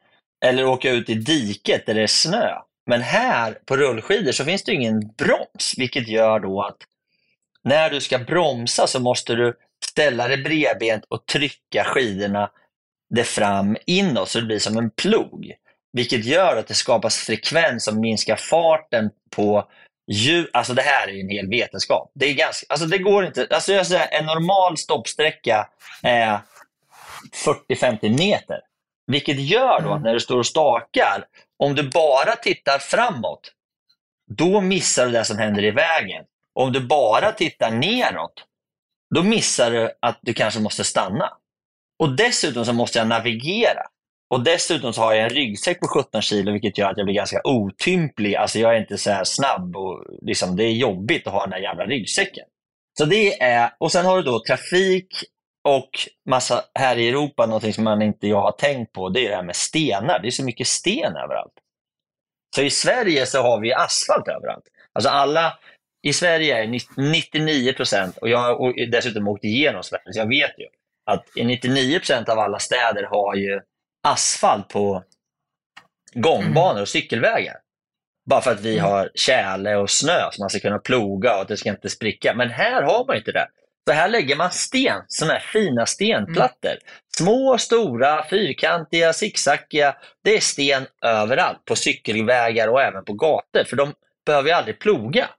[0.45, 2.49] Eller åka ut i diket där det är snö.
[2.85, 6.77] Men här på rullskidor så finns det ingen broms, vilket gör då att
[7.63, 9.53] när du ska bromsa så måste du
[9.85, 12.49] ställa dig bredbent och trycka skidorna
[13.15, 15.53] det fram inåt så det blir som en plog.
[15.93, 19.69] Vilket gör att det skapas frekvens som minskar farten på
[20.07, 20.49] ljud.
[20.53, 22.11] Alltså det här är en hel vetenskap.
[22.15, 23.47] Det är ganska, alltså det går inte.
[23.51, 25.69] Alltså jag säger, en normal stoppsträcka
[26.03, 26.39] är
[27.69, 28.59] 40-50 meter.
[29.07, 31.25] Vilket gör då att när du står och stakar,
[31.59, 33.51] om du bara tittar framåt,
[34.29, 36.23] då missar du det som händer i vägen.
[36.53, 38.45] Om du bara tittar neråt,
[39.15, 41.29] då missar du att du kanske måste stanna.
[41.99, 43.81] Och dessutom så måste jag navigera.
[44.29, 47.15] Och dessutom så har jag en ryggsäck på 17 kilo vilket gör att jag blir
[47.15, 48.35] ganska otymplig.
[48.35, 51.49] Alltså jag är inte så här snabb och liksom, det är jobbigt att ha den
[51.49, 52.45] där jävla ryggsäcken.
[52.97, 55.07] Så det är, och sen har du då trafik
[55.67, 55.89] och
[56.29, 59.35] massa, här i Europa, någonting som man inte jag har tänkt på, det är det
[59.35, 60.19] här med stenar.
[60.19, 61.53] Det är så mycket sten överallt.
[62.55, 64.63] Så i Sverige så har vi asfalt överallt.
[64.93, 65.59] Alltså alla,
[66.03, 66.79] i Sverige är
[67.11, 70.65] 99 procent, och jag har dessutom åkt igenom Sverige, så jag vet ju
[71.05, 73.61] att 99 procent av alla städer har ju
[74.11, 75.03] asfalt på
[76.13, 77.55] gångbanor och cykelvägar.
[78.29, 78.91] Bara för att vi Mm.
[78.91, 82.33] har tjäle och snö så man ska kunna ploga och att det ska inte spricka.
[82.35, 83.47] Men här har man inte det.
[83.87, 86.77] Så här lägger man sten, sådana här fina stenplattor.
[87.17, 89.95] Små, stora, fyrkantiga, zigzackiga.
[90.23, 93.63] Det är sten överallt, på cykelvägar och även på gator.
[93.63, 93.93] För de
[94.25, 95.29] behöver ju aldrig ploga.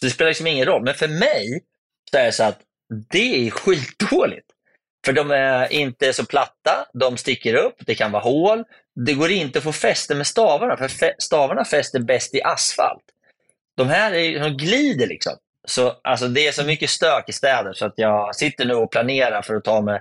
[0.00, 0.82] Så det spelar liksom ingen roll.
[0.84, 1.60] Men för mig
[2.10, 2.60] så är det så att
[3.12, 4.46] det är skitdåligt.
[5.04, 8.64] För de är inte så platta, de sticker upp, det kan vara hål.
[9.06, 13.04] Det går inte att få fäste med stavarna, för stavarna fäster bäst i asfalt.
[13.76, 15.32] De här är, de glider liksom.
[15.68, 18.90] Så, alltså, det är så mycket stök i städer så att jag sitter nu och
[18.90, 20.00] planerar för att ta mig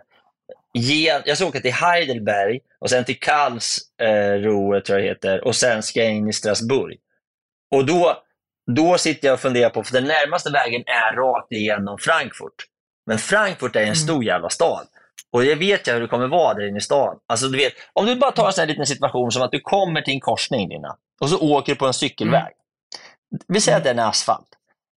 [0.73, 5.55] jag ska åka till Heidelberg och sen till Karlsruhe, eh, tror jag det heter, och
[5.55, 6.97] sen ska jag in i Strasbourg.
[7.71, 8.23] Och då,
[8.75, 12.65] då sitter jag och funderar på, för den närmaste vägen är rakt igenom Frankfurt.
[13.05, 14.87] Men Frankfurt är en stor jävla stad.
[15.33, 17.17] Och jag vet jag hur det kommer vara där inne i stan.
[17.27, 19.59] Alltså, du vet, om du bara tar en sån här liten situation som att du
[19.59, 22.53] kommer till en korsning, Lina, och så åker du på en cykelväg.
[23.47, 24.47] Vi säger att den är asfalt.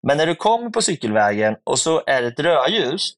[0.06, 3.12] Men när du kommer på cykelvägen och så är det ett rödljus,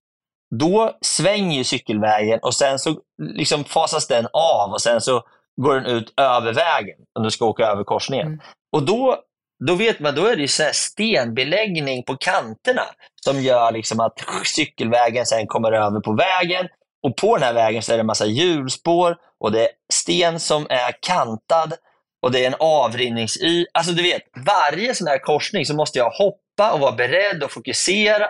[0.55, 5.23] då svänger cykelvägen och sen så liksom fasas den av och sen så
[5.63, 8.27] går den ut över vägen om du ska åka över korsningen.
[8.27, 8.41] Mm.
[8.73, 9.19] Och då,
[9.67, 12.83] då vet man, då är det så stenbeläggning på kanterna
[13.25, 14.13] som gör liksom att
[14.45, 16.69] cykelvägen sen kommer över på vägen
[17.03, 20.41] och på den här vägen så är det en massa hjulspår och det är sten
[20.41, 21.75] som är kantad
[22.23, 23.67] och det är en avrinningsy.
[23.75, 27.53] Alltså du vet, varje sån här korsning så måste jag hoppa och vara beredd och
[27.53, 28.29] fokusera.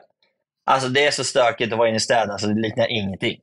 [0.70, 3.40] Alltså det är så stökigt att vara inne i städerna så det liknar ingenting.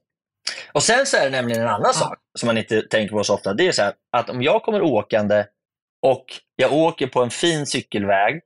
[0.74, 3.34] Och sen så är det nämligen en annan sak som man inte tänker på så
[3.34, 3.54] ofta.
[3.54, 5.46] Det är så här att om jag kommer åkande
[6.02, 8.42] och jag åker på en fin cykelväg,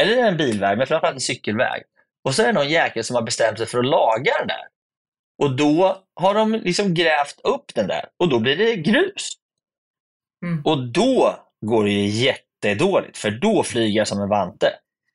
[0.00, 1.82] eller en bilväg, men framförallt en cykelväg.
[2.24, 4.66] Och så är det någon jäkel som har bestämt sig för att laga den där.
[5.42, 9.32] Och då har de liksom grävt upp den där och då blir det grus.
[10.44, 10.62] Mm.
[10.64, 14.72] Och då går det jättedåligt, för då flyger jag som en vante.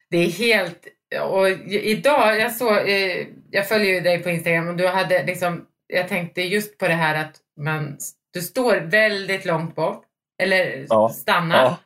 [0.10, 0.88] Det är helt...
[1.32, 5.68] Och idag, jag såg, eh, jag följer ju dig på Instagram och du hade liksom,
[5.88, 7.98] jag tänkte just på det här att man,
[8.34, 10.06] du står väldigt långt bort,
[10.44, 11.10] eller Ja.
[11.10, 11.64] stannar.
[11.64, 11.78] Ja,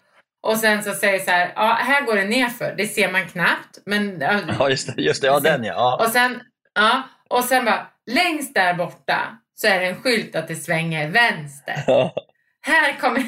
[0.42, 3.80] Och sen så säger så här, ja här går det nerför, det ser man knappt.
[3.86, 4.22] Men,
[4.60, 5.02] ja, just det.
[5.02, 5.74] Just det ja, den ja.
[5.74, 6.06] ja.
[6.06, 6.42] och, sen,
[6.76, 11.10] ja, och sen bara, längst där borta så är det en skylt att det svänger
[11.10, 11.84] vänster.
[11.88, 12.14] ja.
[12.62, 13.20] Här kommer,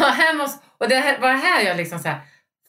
[0.00, 2.20] ja, här måste, och det här, var här jag liksom så här,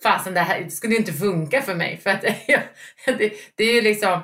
[0.03, 1.97] fasen det här skulle ju inte funka för mig.
[2.03, 2.61] För att jag,
[3.05, 4.21] det, det är ju liksom,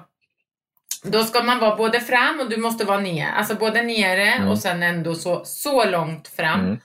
[1.03, 3.27] då ska man vara både fram och du måste vara ner.
[3.31, 4.47] Alltså både nere Mm.
[4.47, 6.59] och sen ändå så, så långt fram.
[6.59, 6.79] Mm.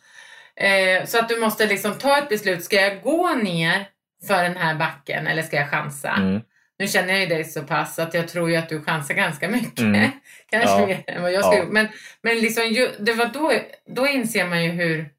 [0.61, 2.65] Eh, så att du måste liksom ta ett beslut.
[2.65, 3.89] Ska jag gå ner
[4.27, 6.11] för den här backen eller ska jag chansa?
[6.11, 6.41] Mm.
[6.79, 9.49] Nu känner jag ju dig så pass att jag tror ju att du chansar ganska
[9.49, 9.79] mycket.
[9.79, 10.11] Mm.
[10.51, 10.87] Kanske Ja.
[10.87, 11.69] mer än vad jag skulle Ja.
[11.71, 11.89] Men,
[12.23, 13.53] men liksom, ju, det var då,
[13.87, 15.11] då inser man ju hur...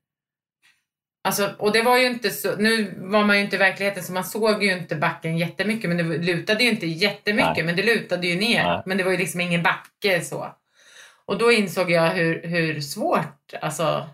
[1.24, 4.14] Alltså, och det var ju inte så, nu var man ju inte i verkligheten så
[4.14, 7.64] man såg ju inte backen jättemycket men det lutade ju inte jättemycket Nej.
[7.64, 8.64] men det lutade ju ner.
[8.64, 8.82] Nej.
[8.86, 10.56] Men det var ju liksom ingen backe så.
[11.26, 14.10] Och då insåg jag hur, hur svårt, alltså,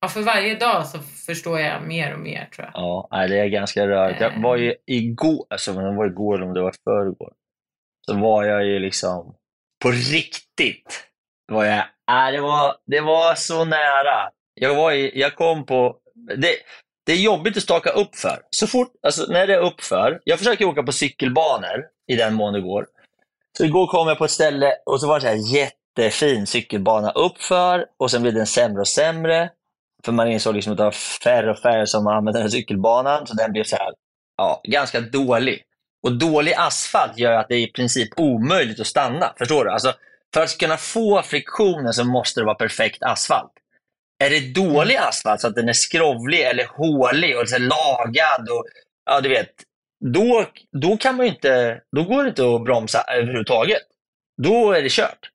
[0.00, 2.82] ja, för varje dag så förstår jag mer och mer tror jag.
[2.82, 4.20] Ja, det är ganska rörigt.
[4.20, 7.32] Jag var ju igår, alltså om det var igår eller om det var förrgår,
[8.06, 9.34] så var jag ju liksom
[9.82, 11.06] på riktigt.
[11.52, 14.30] Var jag, nej, det, var, det var så nära.
[14.54, 16.54] Jag, var i, jag kom på, det,
[17.06, 18.42] det är jobbigt att staka upp för.
[18.50, 22.52] Så fort, alltså när det är uppför, jag försöker åka på cykelbanor i den mån
[22.52, 22.86] det går.
[23.58, 27.10] Så igår kom jag på ett ställe och så var det så här jättefin cykelbana
[27.10, 29.50] uppför och sen blev den sämre och sämre.
[30.04, 30.90] För man insåg liksom att det var
[31.24, 33.92] färre och färre som använde den här cykelbanan, så den blev så här,
[34.36, 35.62] ja, ganska dålig.
[36.02, 39.34] Och dålig asfalt gör att det är i princip omöjligt att stanna.
[39.38, 39.70] Förstår du?
[39.70, 39.92] Alltså,
[40.34, 43.52] för att kunna få friktionen så måste det vara perfekt asfalt.
[44.24, 48.64] Är det dålig asfalt så att den är skrovlig eller hålig och så lagad och
[49.04, 49.50] ja, du vet,
[50.14, 53.82] då, då kan man inte, då går det inte att bromsa överhuvudtaget.
[54.42, 55.30] Då är det kört.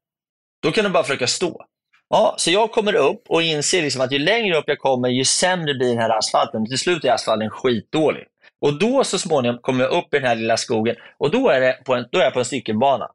[0.61, 1.65] Då kan du bara försöka stå.
[2.09, 5.25] Ja, så jag kommer upp och inser liksom att ju längre upp jag kommer, ju
[5.25, 6.65] sämre blir den här asfalten.
[6.65, 8.23] Till slut är asfalten skitdålig.
[8.61, 11.61] Och då så småningom kommer jag upp i den här lilla skogen och då är,
[11.61, 13.09] det på en, då är jag på en cykelbana.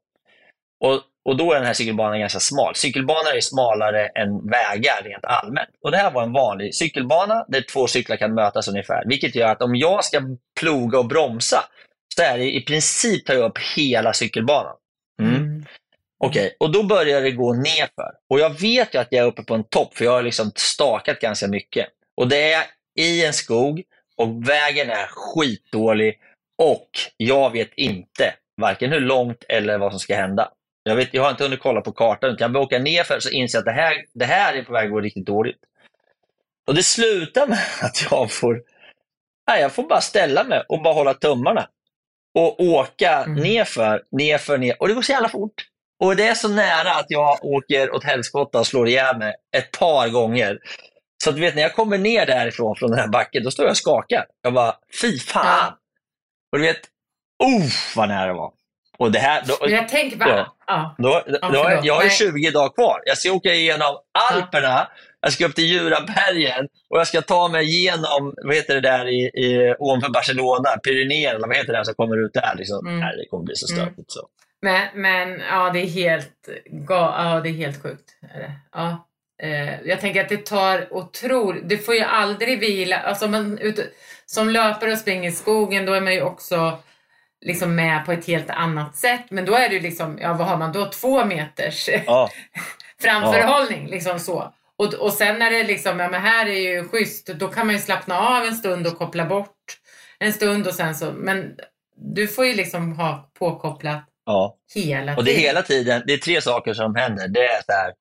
[0.85, 2.75] Och, och då är den här cykelbanan ganska smal.
[2.75, 5.69] Cykelbanor är smalare än vägar rent allmänt.
[5.85, 9.05] Och det här var en vanlig cykelbana där två cyklar kan mötas ungefär.
[9.07, 10.21] Vilket gör att om jag ska
[10.61, 11.65] ploga och bromsa
[12.17, 14.77] så är det i princip ta upp hela cykelbanan.
[15.23, 15.50] Mm.
[16.25, 16.57] Okej, okay.
[16.61, 18.13] och då börjar det gå nerför.
[18.31, 20.53] Och jag vet ju att jag är uppe på en topp, för jag har liksom
[20.55, 21.87] stakat ganska mycket.
[22.17, 22.65] Och det är
[22.99, 23.83] i en skog
[24.17, 26.19] och vägen är skitdålig
[26.59, 30.53] och jag vet inte varken hur långt eller vad som ska hända.
[30.83, 33.31] Jag, vet, jag har inte hunnit kolla på kartan, utan jag börjar åka nerför så
[33.31, 35.61] inser jag att det här, det här är på väg att gå riktigt dåligt.
[36.67, 38.63] Och det slutar med att jag får,
[39.49, 41.69] nej, jag får bara ställa mig och bara hålla tummarna.
[42.35, 43.43] Och åka mm.
[43.43, 44.83] nerför, nerför, ner.
[44.83, 45.67] Och det går så jävla fort.
[46.01, 49.79] Och det är så nära att jag åker åt helskotta och slår ihjäl mig ett
[49.79, 50.59] par gånger.
[51.25, 53.65] Så att du vet, när jag kommer ner därifrån, från den här backen, då står
[53.65, 54.27] jag och skakar.
[54.43, 55.47] Jag bara, fy fan!
[55.47, 55.79] Ja.
[56.53, 56.81] Och du vet,
[57.45, 58.53] oh vad nära det var.
[58.99, 60.95] Och det här, då, jag tänker bara, ja.
[60.99, 63.03] Då, då, då, jag har ju 20 dagar kvar.
[63.05, 63.97] Jag ska åka igenom
[64.33, 64.91] Alperna, ja.
[65.21, 69.09] jag ska upp till Jurabergen och jag ska ta mig igenom, vad heter det där
[69.09, 72.55] i, i, ovanför Barcelona, Pyrenéerna, vad heter det som kommer ut där?
[72.57, 72.87] Liksom.
[72.87, 73.01] Mm.
[73.01, 73.99] Nej, det kommer bli så stökigt.
[73.99, 74.05] Mm.
[74.09, 74.29] Så.
[74.63, 76.49] Men, men ja, det är helt,
[76.89, 78.11] ja, det är helt sjukt.
[78.73, 79.07] Ja.
[79.43, 83.95] Eh, jag tänker att det tar otroligt, det får ju aldrig vila, alltså man, ut,
[84.27, 86.79] som löpare och springer i skogen då är man ju också
[87.41, 89.25] liksom med på ett helt annat sätt.
[89.31, 90.91] Men då är det ju liksom, ja vad har man då?
[90.91, 92.31] Två meters ja.
[93.01, 93.83] framförhållning.
[93.85, 93.91] Ja.
[93.91, 94.55] Liksom så.
[94.77, 97.75] Och, och sen när det liksom, ja men här är ju schysst, då kan man
[97.75, 99.57] ju slappna av en stund och koppla bort
[100.19, 101.57] en stund och sen så, men
[101.97, 104.57] du får ju liksom ha påkopplat ja.
[104.75, 105.17] hela.
[105.17, 107.29] Och det är hela tiden, det är tre saker som händer.
[107.29, 107.93] Det är så här,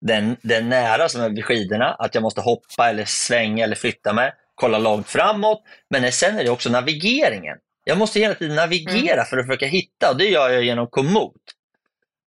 [0.00, 4.12] den, den nära som är vid skidorna, att jag måste hoppa eller svänga eller flytta
[4.12, 5.62] mig, kolla långt framåt.
[5.90, 7.56] Men sen är det också navigeringen.
[7.84, 9.24] Jag måste hela tiden navigera mm.
[9.24, 11.42] för att försöka hitta och det gör jag genom Komoot.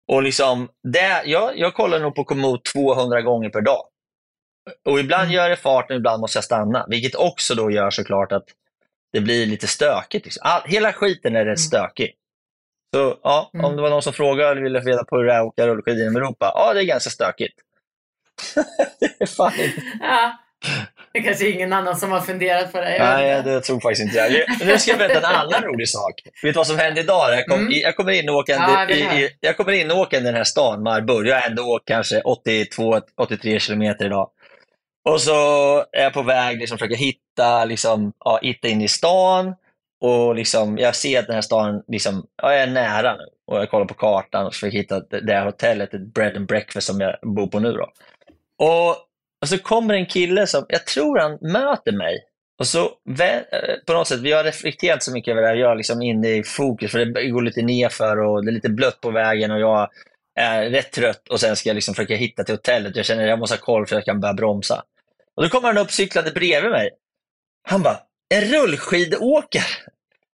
[0.08, 3.86] Och liksom, det, jag, jag kollar nog på Komoot 200 gånger per dag.
[4.86, 5.34] Och ibland mm.
[5.34, 8.46] gör det fart och ibland måste jag stanna, vilket också då gör såklart att
[9.14, 10.26] det blir lite stökigt.
[10.26, 10.42] Liksom.
[10.44, 11.58] All, hela skiten är rätt mm.
[11.58, 12.16] stökig.
[12.94, 13.66] Så ja, mm.
[13.66, 15.68] om det var någon som frågade eller ville reda på hur det är att åka
[15.68, 16.52] rullskidor inom Europa.
[16.56, 17.56] Ja, det är ganska stökigt.
[19.00, 19.52] det är fan.
[20.00, 20.38] Ja.
[21.14, 22.98] Det är kanske ingen annan som har funderat på det.
[23.00, 24.32] Nej, det tror faktiskt inte jag.
[24.68, 26.14] Nu ska jag berätta en annan rolig sak.
[26.44, 27.34] Vet du vad som hände idag?
[27.34, 27.74] Jag, kom, mm.
[27.74, 30.36] jag kommer in och åkande ja, i, i, jag kommer in och åkande i den
[30.36, 31.28] här stan, Marburg.
[31.28, 34.30] Jag har ändå åkt kanske 82-83 kilometer idag.
[35.10, 39.56] Och så är jag på väg, liksom, försöker hitta, liksom, ja, hitta in i stan.
[40.02, 43.26] Och liksom, jag ser att den här staden, liksom, ja, jag är nära nu.
[43.48, 46.88] Och jag kollar på kartan och försöker hitta det här hotellet, ett bread and breakfast
[46.88, 47.74] som jag bor på nu.
[47.74, 47.92] Då.
[48.66, 48.90] Och,
[49.42, 52.24] och så kommer en kille som, jag tror han möter mig.
[52.60, 52.84] Och så
[53.20, 53.42] eh,
[53.88, 56.30] på något sätt, vi har reflekterat så mycket över det här, jag är liksom inne
[56.30, 59.60] i fokus, för det går lite nerför och det är lite blött på vägen och
[59.60, 59.90] jag
[60.36, 62.96] är rätt trött och sen ska jag liksom försöka hitta till hotellet.
[62.96, 64.84] Jag känner att jag måste ha koll för att jag kan börja bromsa.
[65.36, 66.90] Och då kommer han upp cyklande bredvid mig.
[67.68, 68.00] Han bara,
[68.34, 69.64] en rullskidåkare.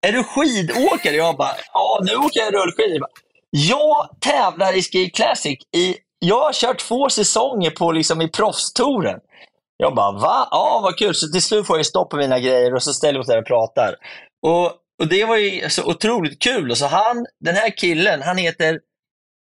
[0.08, 1.16] Är du skidåkare?
[1.16, 3.08] Jag bara, ja nu åker jag rullskidor.
[3.50, 5.60] Jag tävlar i Ski Classic.
[5.76, 9.20] I, jag har kört två säsonger på, liksom, i proffstouren.
[9.78, 10.48] Jag bara, va?
[10.52, 11.16] Ja, vad kul.
[11.16, 13.38] Så till slut får jag stopp på mina grejer och så ställer vi oss där
[13.38, 13.96] och pratar.
[14.46, 14.66] Och,
[15.02, 16.72] och det var ju så otroligt kul.
[16.72, 18.80] Och så han, den här killen, han heter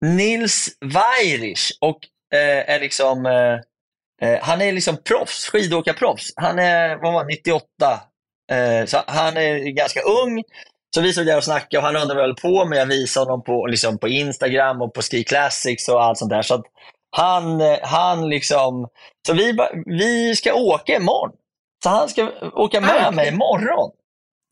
[0.04, 1.98] Nils Weirich och
[2.34, 6.32] eh, är liksom eh, eh han är liksom proffs, skidåkarproffs.
[6.36, 7.66] Han är vad var, 98
[8.86, 10.42] så han är ganska ung.
[10.94, 12.78] Så vi stod där och snackade och han undrade vad jag höll på med.
[12.78, 16.42] Jag visade honom på, liksom på Instagram och på Ski Classics och allt sånt där.
[16.42, 16.62] Så
[17.16, 18.88] han, han liksom,
[19.26, 21.36] så vi, vi ska åka imorgon.
[21.82, 23.90] Så han ska åka med ah, mig imorgon.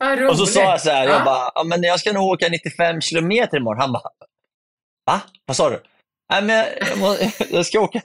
[0.03, 1.11] Ah, och så sa jag så här, ah.
[1.11, 3.81] jag bara, men jag ska nog åka 95 kilometer imorgon.
[3.81, 4.09] Han bara,
[5.05, 5.21] va?
[5.45, 5.83] Vad sa du?
[6.31, 8.01] Nej, men jag, jag, jag, ska åka,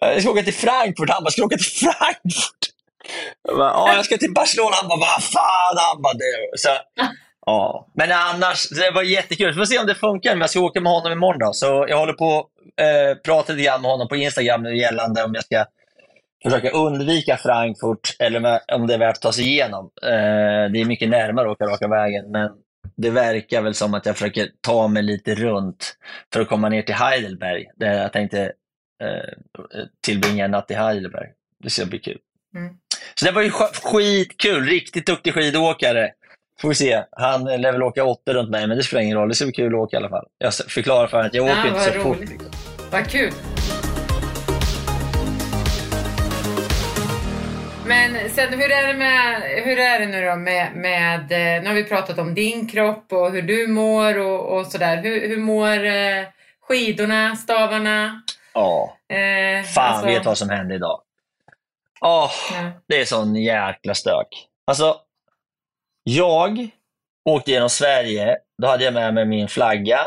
[0.00, 1.10] jag ska åka till Frankfurt.
[1.10, 2.77] Han bara, ska du åka till Frankfurt?
[3.48, 4.76] Jag, bara, ja, jag ska till Barcelona.
[4.80, 5.76] Han bara, vad fan?
[5.76, 6.58] Han bara, du.
[6.58, 6.68] Så,
[7.46, 7.88] ja.
[7.94, 9.48] Men annars, det var jättekul.
[9.48, 10.30] Vi får se om det funkar.
[10.30, 11.38] Men jag ska åka med honom imorgon.
[11.38, 11.52] Då.
[11.52, 15.24] Så jag håller på att eh, prata lite grann med honom på Instagram nu gällande
[15.24, 15.64] om jag ska
[16.42, 19.90] försöka undvika Frankfurt, eller om det är värt att ta sig igenom.
[20.02, 22.50] Eh, det är mycket närmare att åka raka vägen, men
[22.96, 25.96] det verkar väl som att jag försöker ta mig lite runt
[26.32, 28.52] för att komma ner till Heidelberg, där jag tänkte
[29.02, 31.28] eh, tillbringa en natt i Heidelberg.
[31.62, 32.18] Det ska bli kul.
[32.56, 32.74] Mm.
[33.18, 36.10] Så det var ju skitkul, riktigt duktig skidåkare.
[36.60, 37.02] Får vi se.
[37.12, 39.28] Han lär väl åka åtta runt mig, men det spelar ingen roll.
[39.28, 40.26] Det ska bli kul att åka i alla fall.
[40.38, 42.02] Jag förklarar för honom att jag åker inte så roligt.
[42.02, 42.20] fort.
[42.20, 42.50] Liksom.
[42.90, 43.32] Vad kul.
[47.86, 51.68] Men sen hur är det, med, hur är det nu då med, med, eh, nu
[51.68, 55.02] har vi pratat om din kropp och hur du mår och, och sådär.
[55.02, 56.24] Hur, hur mår eh,
[56.68, 58.22] skidorna, stavarna?
[58.54, 60.06] Ja, eh, fan alltså...
[60.06, 61.00] vet vad som hände idag.
[62.00, 62.70] Oh, ja.
[62.88, 64.28] Det är sån jäkla stök.
[64.66, 64.96] Alltså,
[66.02, 66.68] jag
[67.24, 70.00] åkte genom Sverige, då hade jag med mig min flagga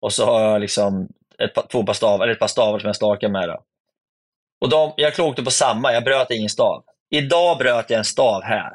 [0.00, 2.96] och så har jag liksom ett, två par stavar, eller ett par stavar som jag
[2.96, 3.48] stakar med.
[3.48, 3.62] Då.
[4.60, 6.84] Och de, jag klokte på samma, jag bröt ingen stav.
[7.10, 8.72] Idag bröt jag en stav här.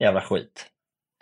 [0.00, 0.66] Jävla skit.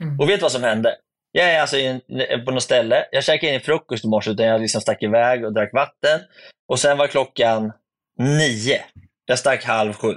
[0.00, 0.20] Mm.
[0.20, 0.96] Och vet du vad som hände?
[1.32, 2.00] Jag är alltså in,
[2.44, 5.52] på något ställe, jag käkade in frukost i morse, utan jag liksom stack iväg och
[5.52, 6.20] drack vatten.
[6.68, 7.72] Och sen var klockan
[8.18, 8.84] nio.
[9.26, 10.14] Jag stack halv sju.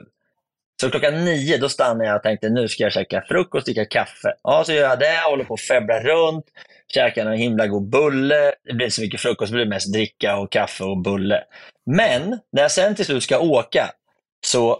[0.81, 4.33] Så klockan nio då stannade jag och tänkte nu ska jag käka frukost, dricka kaffe.
[4.43, 6.45] Ja, så gör jag det, håller på att febbla runt,
[6.93, 8.53] käkar en himla god bulle.
[8.63, 11.43] Det blir inte så mycket frukost, det blir mest dricka och kaffe och bulle.
[11.85, 13.91] Men när jag sen till slut ska åka
[14.45, 14.79] så,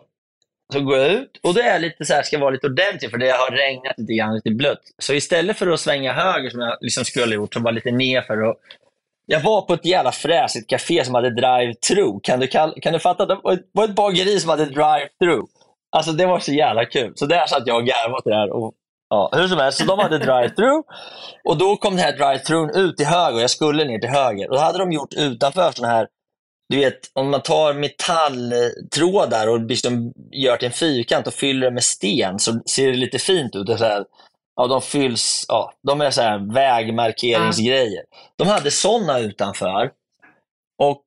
[0.74, 3.12] så går jag ut och då är jag lite så här, ska vara lite ordentlig
[3.12, 4.82] för det har regnat lite grann, lite blött.
[4.98, 7.92] Så istället för att svänga höger som jag liksom skulle ha gjort, så var lite
[7.92, 8.56] nerför
[9.26, 12.20] jag var på ett jävla fräsigt café som hade drive-through.
[12.24, 13.26] Kan du, kan du fatta?
[13.26, 13.40] Det
[13.72, 15.48] var ett bageri som hade drive-through.
[15.92, 17.14] Alltså det var så jävla kul.
[17.16, 18.52] Så där satt jag och garvade åt det där.
[18.54, 18.74] Och,
[19.10, 20.84] ja, hur som helst, så de hade drive-through.
[21.44, 24.50] Och då kom den här drive-throughn ut till höger och jag skulle ner till höger.
[24.50, 26.08] Och då hade de gjort utanför sådana här,
[26.70, 31.74] du vet, om man tar metalltrådar och liksom gör till en fyrkant och fyller det
[31.74, 33.68] med sten så ser det lite fint ut.
[33.68, 34.06] Så här,
[34.56, 38.04] ja, de fylls, ja, de är så här vägmarkeringsgrejer.
[38.38, 39.92] De hade sådana utanför.
[40.82, 41.04] Och,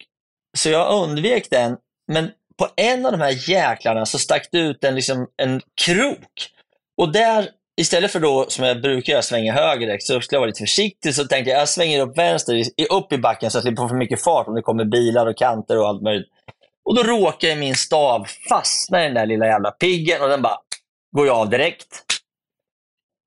[0.56, 1.76] så jag undvek den,
[2.12, 6.50] men på en av de här jäklarna så stack det ut en, liksom, en krok.
[6.96, 7.48] Och där,
[7.80, 10.60] istället för då, som jag brukar göra, svänga höger direkt, så skulle jag vara lite
[10.60, 11.14] försiktig.
[11.14, 13.88] Så tänkte jag, jag svänger upp vänster, upp i backen så att jag slipper få
[13.88, 16.28] för mycket fart om det kommer bilar och kanter och allt möjligt.
[16.84, 20.58] Och då råkar min stav fastna i den där lilla jävla piggen och den bara
[21.16, 21.86] går jag av direkt.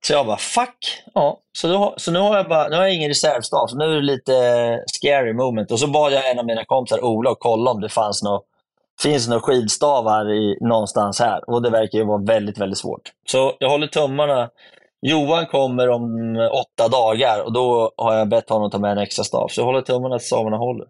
[0.07, 1.03] Så jag bara, fuck.
[1.13, 3.85] Ja, så, då, så nu, har jag bara, nu har jag ingen reservstav, så nu
[3.85, 5.71] är det lite scary moment.
[5.71, 8.45] Och så bad jag en av mina kompisar, Ola, att kolla om det fanns något
[9.01, 13.11] finns några skidstavar i, någonstans här och det verkar ju vara väldigt, väldigt svårt.
[13.27, 14.49] Så jag håller tummarna.
[15.01, 19.23] Johan kommer om åtta dagar och då har jag bett honom ta med en extra
[19.23, 19.47] stav.
[19.47, 20.87] Så jag håller tummarna att stavarna håller.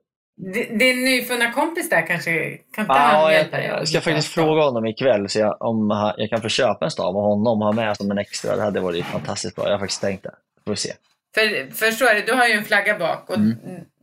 [0.79, 3.65] Din nyfunna kompis där kanske, kan inte ah, han hjälpa dig?
[3.65, 7.15] Jag ska faktiskt fråga honom ikväll så jag, om jag kan få köpa en stav
[7.15, 8.55] och honom ha med som en extra.
[8.55, 9.65] Det hade varit fantastiskt bra.
[9.65, 10.33] Jag har faktiskt tänkt det.
[10.65, 10.93] Får vi se.
[11.35, 13.57] För, förstår du, du har ju en flagga bak och mm.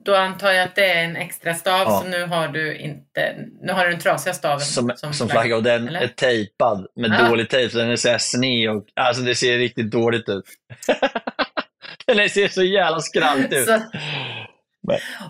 [0.04, 2.00] Då antar jag att det är en extra stav, ja.
[2.00, 5.56] så nu har du inte, nu har du den trasiga staven som, som, som flagga.
[5.56, 6.00] Och den eller?
[6.00, 7.28] är tejpad med ja.
[7.28, 10.44] dålig tejp, så den är så sned och alltså det ser riktigt dåligt ut.
[12.06, 13.66] den ser så jävla skrallt ut.
[13.66, 13.80] Så,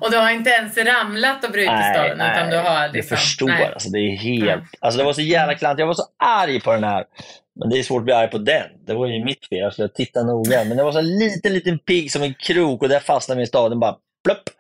[0.01, 2.19] och du har inte ens ramlat och brutit staven?
[2.19, 3.47] Nej, utan du har liksom, du förstår.
[3.47, 3.73] Nej.
[3.73, 4.63] Alltså, det är helt...
[4.81, 5.81] Alltså, det var så jävla klantigt.
[5.81, 7.05] Jag var så arg på den här.
[7.61, 8.67] Men det är svårt att bli arg på den.
[8.87, 9.59] Det var ju mitt fel.
[9.59, 10.65] Jag skulle titta noga.
[10.65, 13.47] Men det var så en liten, liten pigg som en krok och där fastnade min
[13.47, 13.71] stav.
[13.71, 14.51] Den bara Plupp.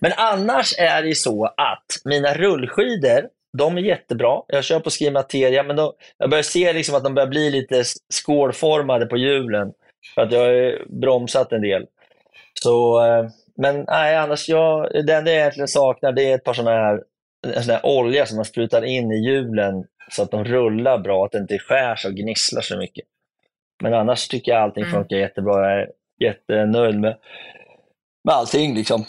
[0.00, 4.42] Men annars är det så att mina rullskidor, de är jättebra.
[4.48, 7.84] Jag kör på Skimateria, men då, jag börjar se liksom att de börjar bli lite
[8.12, 9.72] skålformade på hjulen.
[10.14, 11.86] För att jag har bromsat en del.
[12.62, 16.54] Så, eh, men nej, annars, jag, det enda jag egentligen saknar det är ett par
[16.54, 17.02] sådana här,
[17.62, 21.32] sån här olja som man sprutar in i hjulen så att de rullar bra, att
[21.32, 23.04] det inte skär sig och gnisslar så mycket.
[23.82, 24.94] Men annars tycker jag allting mm.
[24.94, 25.70] funkar jättebra.
[25.70, 27.16] Jag är jättenöjd med
[28.24, 29.04] med allting liksom.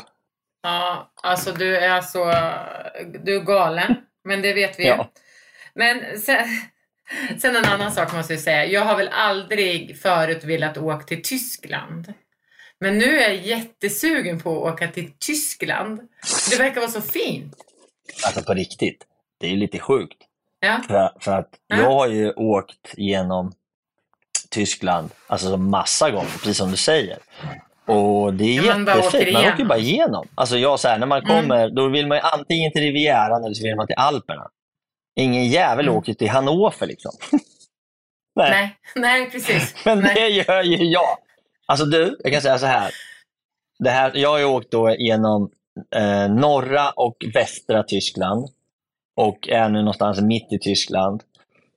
[0.63, 2.25] Ja, alltså du är så,
[3.23, 4.89] du är galen, men det vet vi ju.
[4.89, 5.11] Ja.
[5.73, 6.47] Men sen,
[7.39, 8.65] sen en annan sak måste jag säga.
[8.65, 12.13] Jag har väl aldrig förut velat åka till Tyskland.
[12.79, 15.99] Men nu är jag jättesugen på att åka till Tyskland.
[16.49, 17.55] Det verkar vara så fint.
[18.25, 19.05] Alltså på riktigt,
[19.39, 20.17] det är lite sjukt.
[20.59, 20.81] Ja.
[20.87, 21.77] För, för att ja.
[21.77, 23.53] jag har ju åkt genom
[24.49, 27.17] Tyskland alltså massa gånger, precis som du säger.
[27.89, 29.33] Och det är man jättefint.
[29.33, 30.27] Man åker bara igenom.
[30.35, 31.29] Alltså jag, så här, när man mm.
[31.29, 31.75] kommer, mm.
[31.75, 34.49] då vill man antingen till Rivieran eller så vill man till Alperna.
[35.15, 35.97] Ingen jävel mm.
[35.97, 37.11] åker till Hannover liksom.
[38.35, 38.51] nej.
[38.51, 38.75] nej.
[38.95, 39.75] nej, precis.
[39.85, 40.13] Men nej.
[40.15, 41.17] det gör ju jag.
[41.65, 42.91] Alltså du, jag kan säga så här.
[43.79, 45.51] Det här jag har åkt då genom
[45.95, 48.49] eh, norra och västra Tyskland
[49.15, 51.23] och är nu någonstans mitt i Tyskland.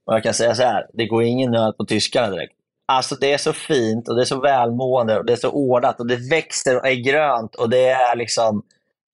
[0.05, 2.55] Och jag kan säga så här, det går ingen nöd på tyskarna direkt.
[2.97, 6.01] Alltså det är så fint och det är så välmående och det är så ordnat
[6.01, 8.63] och det växer och är grönt och det är liksom,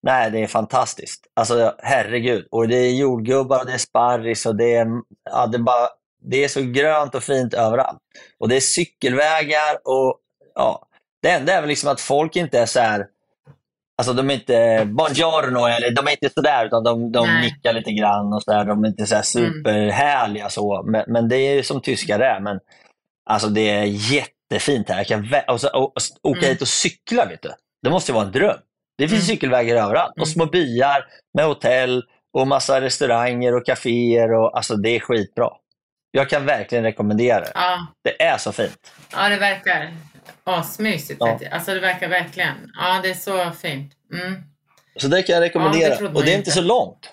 [0.03, 1.21] nej det är fantastiskt.
[1.33, 2.47] Alltså herregud.
[2.51, 4.87] Och det är jordgubbar och det är sparris och det är,
[5.31, 5.87] ja, det är bara,
[6.21, 7.99] det är så grönt och fint överallt.
[8.39, 10.17] Och det är cykelvägar och
[10.55, 10.85] ja,
[11.21, 13.05] det enda är väl liksom att folk inte är så här,
[13.97, 17.91] Alltså de är inte buongiorno eller de är inte sådär utan de, de nickar lite
[17.91, 18.65] grann och sådär.
[18.65, 19.23] De är inte så Mm.
[19.23, 20.83] superhärliga så.
[20.85, 22.39] Men, men det är ju som tyskar är.
[22.39, 22.59] Men
[23.29, 24.97] alltså det är jättefint här.
[24.97, 26.49] Jag kan vä- och så, och, och, åka Mm.
[26.49, 27.49] hit och cykla vet du.
[27.83, 28.57] Det måste ju vara en dröm.
[28.97, 29.35] Det finns Mm.
[29.35, 30.21] cykelvägar överallt Mm.
[30.21, 32.03] och små byar med hotell
[32.33, 34.33] och massa restauranger och kaféer.
[34.33, 35.49] Och, alltså det är skitbra.
[36.11, 37.51] Jag kan verkligen rekommendera det.
[37.55, 38.91] Ja, Det är så fint.
[39.11, 39.93] ja det verkar
[40.43, 41.17] asmysigt.
[41.19, 41.39] Ja.
[41.51, 42.71] Alltså det verkar verkligen.
[42.79, 43.93] Ja, det är så fint.
[44.13, 44.43] Mm.
[44.97, 45.95] Så det kan jag rekommendera.
[45.95, 46.39] trodde man och det är inte.
[46.39, 47.09] inte så långt.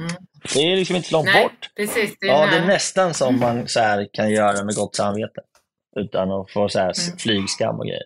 [0.00, 0.12] Mm.
[0.54, 1.70] Det är liksom inte så långt Nej, bort.
[1.76, 2.16] precis.
[2.20, 5.40] Det är Ja, det är nästan som man så här kan göra med gott samvete.
[5.96, 7.18] Utan att få så här Mm.
[7.18, 8.02] flygskam och grejer.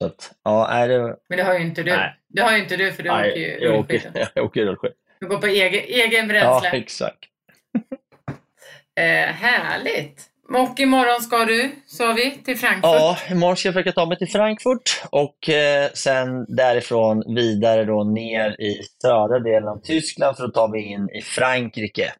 [0.00, 1.90] Så att, ja, är det, Men det har ju inte du.
[1.96, 2.16] Nej.
[2.28, 4.94] Det har ju inte du för du åker ju nej, jag, åker, jag åker rullskidor.
[5.20, 6.68] Du går på egen, egen Ja, bränsle.
[6.78, 7.18] exakt.
[9.00, 10.30] eh, härligt.
[10.48, 12.82] Och imorgon ska du, sa vi, till Frankfurt.
[12.82, 18.04] Ja, imorgon ska jag försöka ta mig till Frankfurt och eh, sen därifrån vidare då
[18.04, 22.12] ner i södra delen av Tyskland för att ta mig in i Frankrike.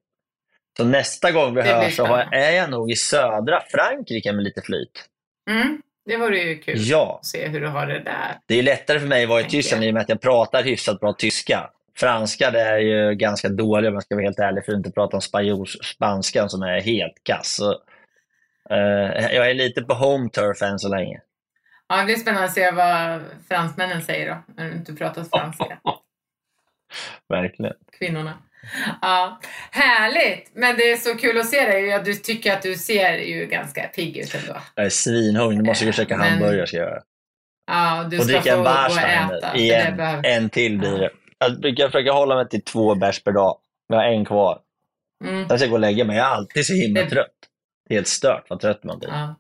[0.77, 4.45] Så nästa gång vi Det hörs så jag, är jag nog i södra Frankrike med
[4.45, 5.05] lite flyt.
[5.51, 8.39] Mm, det vore ju kul Ja, att se hur du har det där.
[8.47, 10.63] Det är lättare för mig att vara i Tyskland i och med att jag pratar
[10.63, 11.71] hyfsat bra tyska.
[11.97, 14.91] Franska det är ju ganska dålig om jag ska vara helt ärlig för att inte
[14.91, 17.55] prata om spanjors, spanskan som är helt kass.
[17.57, 17.79] Så,
[18.71, 21.21] eh, jag är lite på home turf än så länge.
[21.89, 25.79] Ja, det blir spännande att se vad fransmännen säger då, när du inte pratar franska.
[27.29, 27.73] Verkligen.
[27.99, 28.39] Kvinnorna.
[29.03, 29.41] Ja,
[29.71, 30.51] härligt!
[30.55, 31.85] Men det är så kul att se dig.
[31.87, 34.61] Jag- tycker att du ser ju ganska pigg ut ändå.
[34.75, 35.59] Jag är svinhungrig.
[35.59, 37.03] Nu måste jag käka Men- hamburgare ska jag göra.
[37.67, 38.63] Ja, du Och dricka en
[40.23, 41.11] det en, till blir det.
[41.39, 43.57] Jag brukar försöka hålla mig till två bärs per dag.
[43.89, 44.59] Jag har en kvar.
[45.25, 45.49] Mm.
[45.49, 46.17] Sen ska jag gå och lägga mig.
[46.17, 47.31] Jag är alltid så himla Det- trött.
[47.89, 49.09] Det är helt stört vad trött man blir.
[49.11, 49.35] Ja.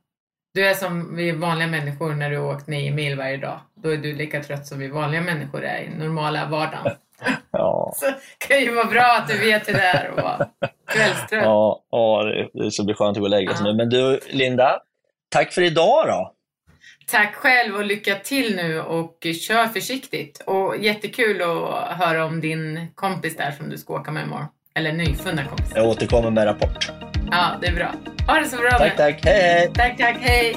[0.54, 3.60] Du är som vi vanliga människor när du har åkt nio mil varje dag.
[3.82, 6.92] Då är du lika trött som vi vanliga människor är i normala vardagen.
[7.50, 7.92] Ja.
[7.96, 8.06] Så
[8.38, 10.48] kan ju vara bra att du vet hur det är att vara
[10.88, 11.44] kvällstrött.
[11.44, 12.24] Ja, ja
[12.54, 13.72] det ska bli skönt att gå och lägga sig Ja.
[13.72, 13.76] nu.
[13.76, 14.80] Men du, Linda,
[15.28, 16.32] tack för idag då.
[17.06, 20.42] Tack själv och lycka till nu och kör försiktigt.
[20.46, 24.46] Och jättekul att höra om din kompis där som du ska åka med imorgon.
[24.74, 25.72] Eller nyfunna kompis.
[25.74, 26.90] Jag återkommer med rapport.
[27.30, 27.92] Ja, det är bra.
[28.26, 29.20] Ha det så bra Tack, tack.
[29.24, 29.70] Hej, hej.
[29.74, 30.16] Tack, tack.
[30.20, 30.56] Hej.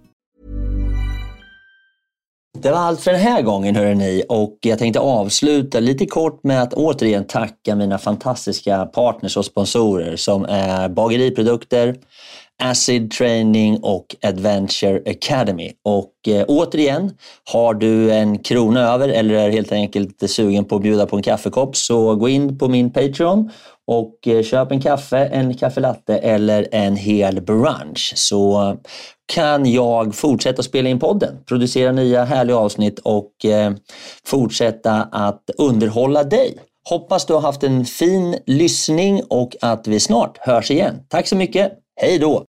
[2.61, 6.61] Det var allt för den här gången hörrni och jag tänkte avsluta lite kort med
[6.61, 11.95] att återigen tacka mina fantastiska partners och sponsorer som är Bageriprodukter,
[12.63, 15.71] Acid Training och Adventure Academy.
[15.83, 17.11] Och eh, återigen,
[17.51, 21.23] har du en krona över eller är helt enkelt sugen på att bjuda på en
[21.23, 23.51] kaffekopp så gå in på min Patreon
[23.87, 28.77] och eh, köp en kaffe, en kaffelatte eller en hel brunch så
[29.31, 33.73] kan jag fortsätta spela in podden, producera nya härliga avsnitt och eh,
[34.25, 36.57] fortsätta att underhålla dig.
[36.89, 40.95] Hoppas du har haft en fin lyssning och att vi snart hörs igen.
[41.07, 41.71] Tack så mycket.
[42.01, 42.45] Hej då!